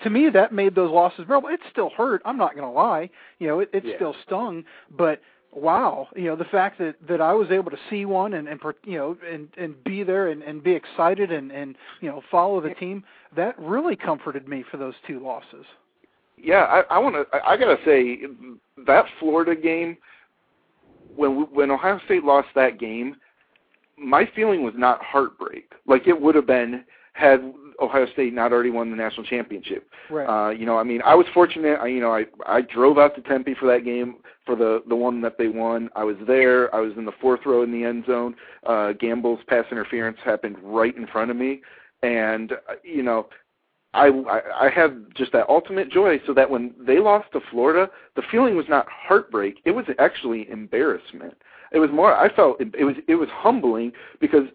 [0.04, 1.50] to me, that made those losses bearable.
[1.50, 2.22] It still hurt.
[2.26, 3.10] I'm not going to lie.
[3.40, 3.96] You know, it, it Yeah.
[3.96, 4.66] still stung.
[4.98, 8.48] But wow, you know, the fact that that I was able to see one and
[8.48, 12.22] and you know and and be there and and be excited and and you know
[12.32, 13.04] follow the team,
[13.36, 15.66] that really comforted me for those two losses.
[16.38, 17.26] Yeah, I, I want to.
[17.36, 18.22] I, I gotta say
[18.88, 19.96] that Florida game
[21.16, 23.16] when we, when Ohio State lost that game,
[23.98, 26.84] my feeling was not heartbreak like it would have been
[27.14, 29.88] had Ohio State not already won the national championship.
[30.10, 30.26] Right.
[30.26, 31.80] Uh, you know, I mean, I was fortunate.
[31.80, 34.96] I, you know, I I drove out to Tempe for that game for the the
[34.96, 35.90] one that they won.
[35.96, 36.74] I was there.
[36.74, 38.36] I was in the fourth row in the end zone.
[38.66, 41.62] Uh, Gamble's pass interference happened right in front of me,
[42.02, 43.28] and uh, you know,
[43.94, 46.20] I, I I had just that ultimate joy.
[46.26, 49.62] So that when they lost to Florida, the feeling was not heartbreak.
[49.66, 51.36] It was actually embarrassment.
[51.72, 52.16] It was more.
[52.16, 54.48] I felt it, it was it was humbling because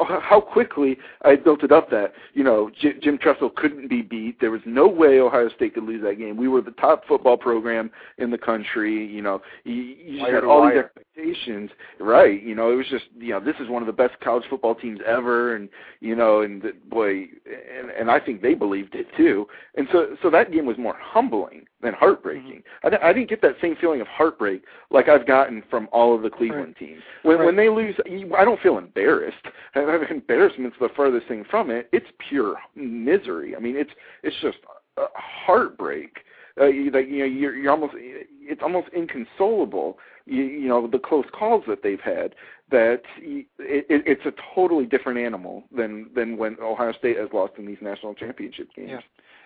[0.00, 4.40] how quickly I built it up that you know J- Jim Tressel couldn't be beat.
[4.40, 6.36] There was no way Ohio State could lose that game.
[6.36, 9.06] We were the top football program in the country.
[9.06, 12.42] You know, you, you just had all these expectations, right?
[12.42, 14.74] You know, it was just you know this is one of the best college football
[14.74, 15.68] teams ever, and
[16.00, 19.46] you know, and the, boy, and and I think they believed it too.
[19.76, 22.62] And so so that game was more humbling than heartbreaking.
[22.84, 26.14] I, di- I didn't get that same feeling of heartbreak like I've gotten from all
[26.14, 27.02] of the Cleveland teams.
[27.22, 27.94] When when they lose,
[28.36, 29.44] I don't feel embarrassed.
[29.74, 31.88] Embarrassment's the furthest thing from it.
[31.92, 33.54] It's pure misery.
[33.54, 33.90] I mean, it's
[34.22, 34.58] it's just
[34.96, 36.18] a heartbreak.
[36.58, 39.98] Uh, you, that you know, you're, you're almost it's almost inconsolable.
[40.24, 42.34] You, you know, the close calls that they've had.
[42.70, 47.52] That it, it, it's a totally different animal than than when Ohio State has lost
[47.58, 48.88] in these national championship games.
[48.92, 49.00] Yeah.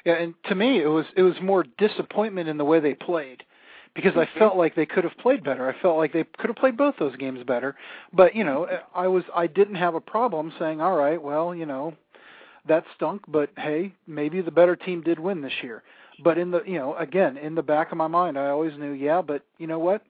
[0.05, 3.43] Yeah, and to me, it was it was more disappointment in the way they played,
[3.95, 4.39] because I mm-hmm.
[4.39, 5.69] felt like they could have played better.
[5.69, 7.77] I felt like they could have played both those games better.
[8.13, 8.99] But you know, mm-hmm.
[8.99, 11.95] I was I didn't have a problem saying, all right, well, you know,
[12.69, 15.83] that stunk, but hey, maybe the better team did win this year.
[16.23, 18.93] But in the you know, again, in the back of my mind, I always knew,
[18.93, 20.03] yeah, but you know what?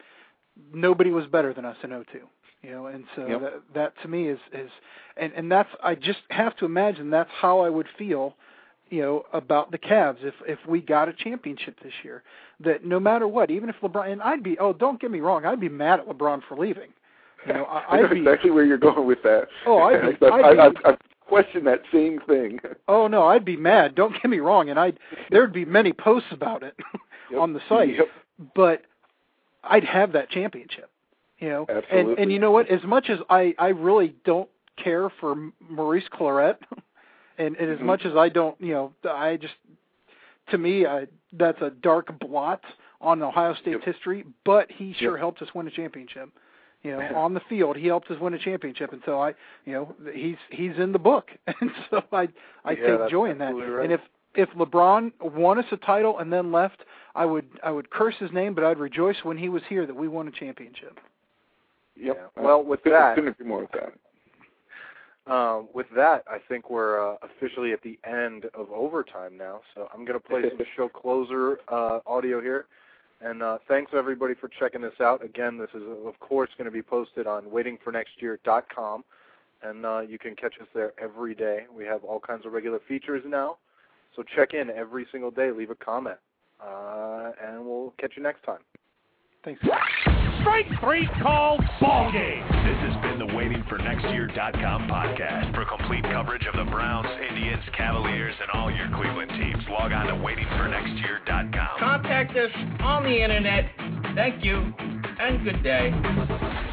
[0.74, 2.20] Nobody was better than us in 02.
[2.62, 3.40] You know, and so Yep.
[3.40, 4.70] that that to me is is
[5.16, 8.34] and and that's I just have to imagine that's how I would feel
[8.90, 12.22] you know about the Cavs if if we got a championship this year
[12.60, 15.44] that no matter what even if LeBron and I'd be oh don't get me wrong
[15.46, 16.90] I'd be mad at LeBron for leaving
[17.46, 19.46] you know I, I know I'd be exactly where you're going with that.
[19.66, 22.58] Oh, I'd be- I, I'd I, be- I, I question that same thing.
[22.88, 24.98] oh no I'd be mad don't get me wrong and I'd
[25.30, 26.74] there'd be many posts about it
[27.30, 27.40] Yep.
[27.40, 28.08] on the site Yep.
[28.56, 28.82] but
[29.62, 30.90] I'd have that championship
[31.38, 32.22] you know and Absolutely.
[32.22, 34.48] and you know what as much as I I really don't
[34.82, 35.36] care for
[35.68, 36.56] Maurice Clarett
[37.40, 37.82] and, and as Mhm.
[37.82, 39.54] much as I don't you know I just
[40.50, 42.62] to me I, that's a dark blot
[43.00, 43.94] on Ohio State's Yep.
[43.94, 45.20] history but he sure Yep.
[45.20, 46.28] helped us win a championship
[46.82, 49.34] you know on the field he helped us win a championship and so I
[49.64, 51.30] you know he's he's in the book
[51.60, 52.28] and so I
[52.64, 53.84] I Yeah, take joy in that right.
[53.84, 54.00] and if
[54.34, 56.84] if LeBron won us a title and then left
[57.14, 59.96] I would I would curse his name but I'd rejoice when he was here that
[59.96, 61.00] we won a championship
[61.96, 62.16] Yep.
[62.36, 62.42] Yeah.
[62.42, 63.92] Well, with Couldn't- that- couldn't agree more with that.
[65.26, 69.60] Um, with that, I think we're uh, officially at the end of overtime now.
[69.74, 72.66] So I'm going to play some show closer uh, audio here.
[73.22, 75.22] And uh, thanks everybody for checking this out.
[75.24, 79.04] Again, this is of course going to be posted on waitingfornextyear.com,
[79.62, 81.64] and uh, you can catch us there every day.
[81.74, 83.58] We have all kinds of regular features now,
[84.16, 85.50] so check in every single day.
[85.50, 86.16] Leave a comment,
[86.64, 88.60] uh, and we'll catch you next time.
[89.44, 89.60] thanks
[90.40, 92.42] Strike three called ball game.
[92.64, 95.54] This has been the WaitingForNextYear.com podcast.
[95.54, 100.06] For complete coverage of the Browns, Indians, Cavaliers, and all your Cleveland teams, log on
[100.06, 101.78] to WaitingForNextYear.com.
[101.78, 103.70] Contact us on the internet.
[104.14, 104.72] Thank you.
[105.20, 106.69] and good day.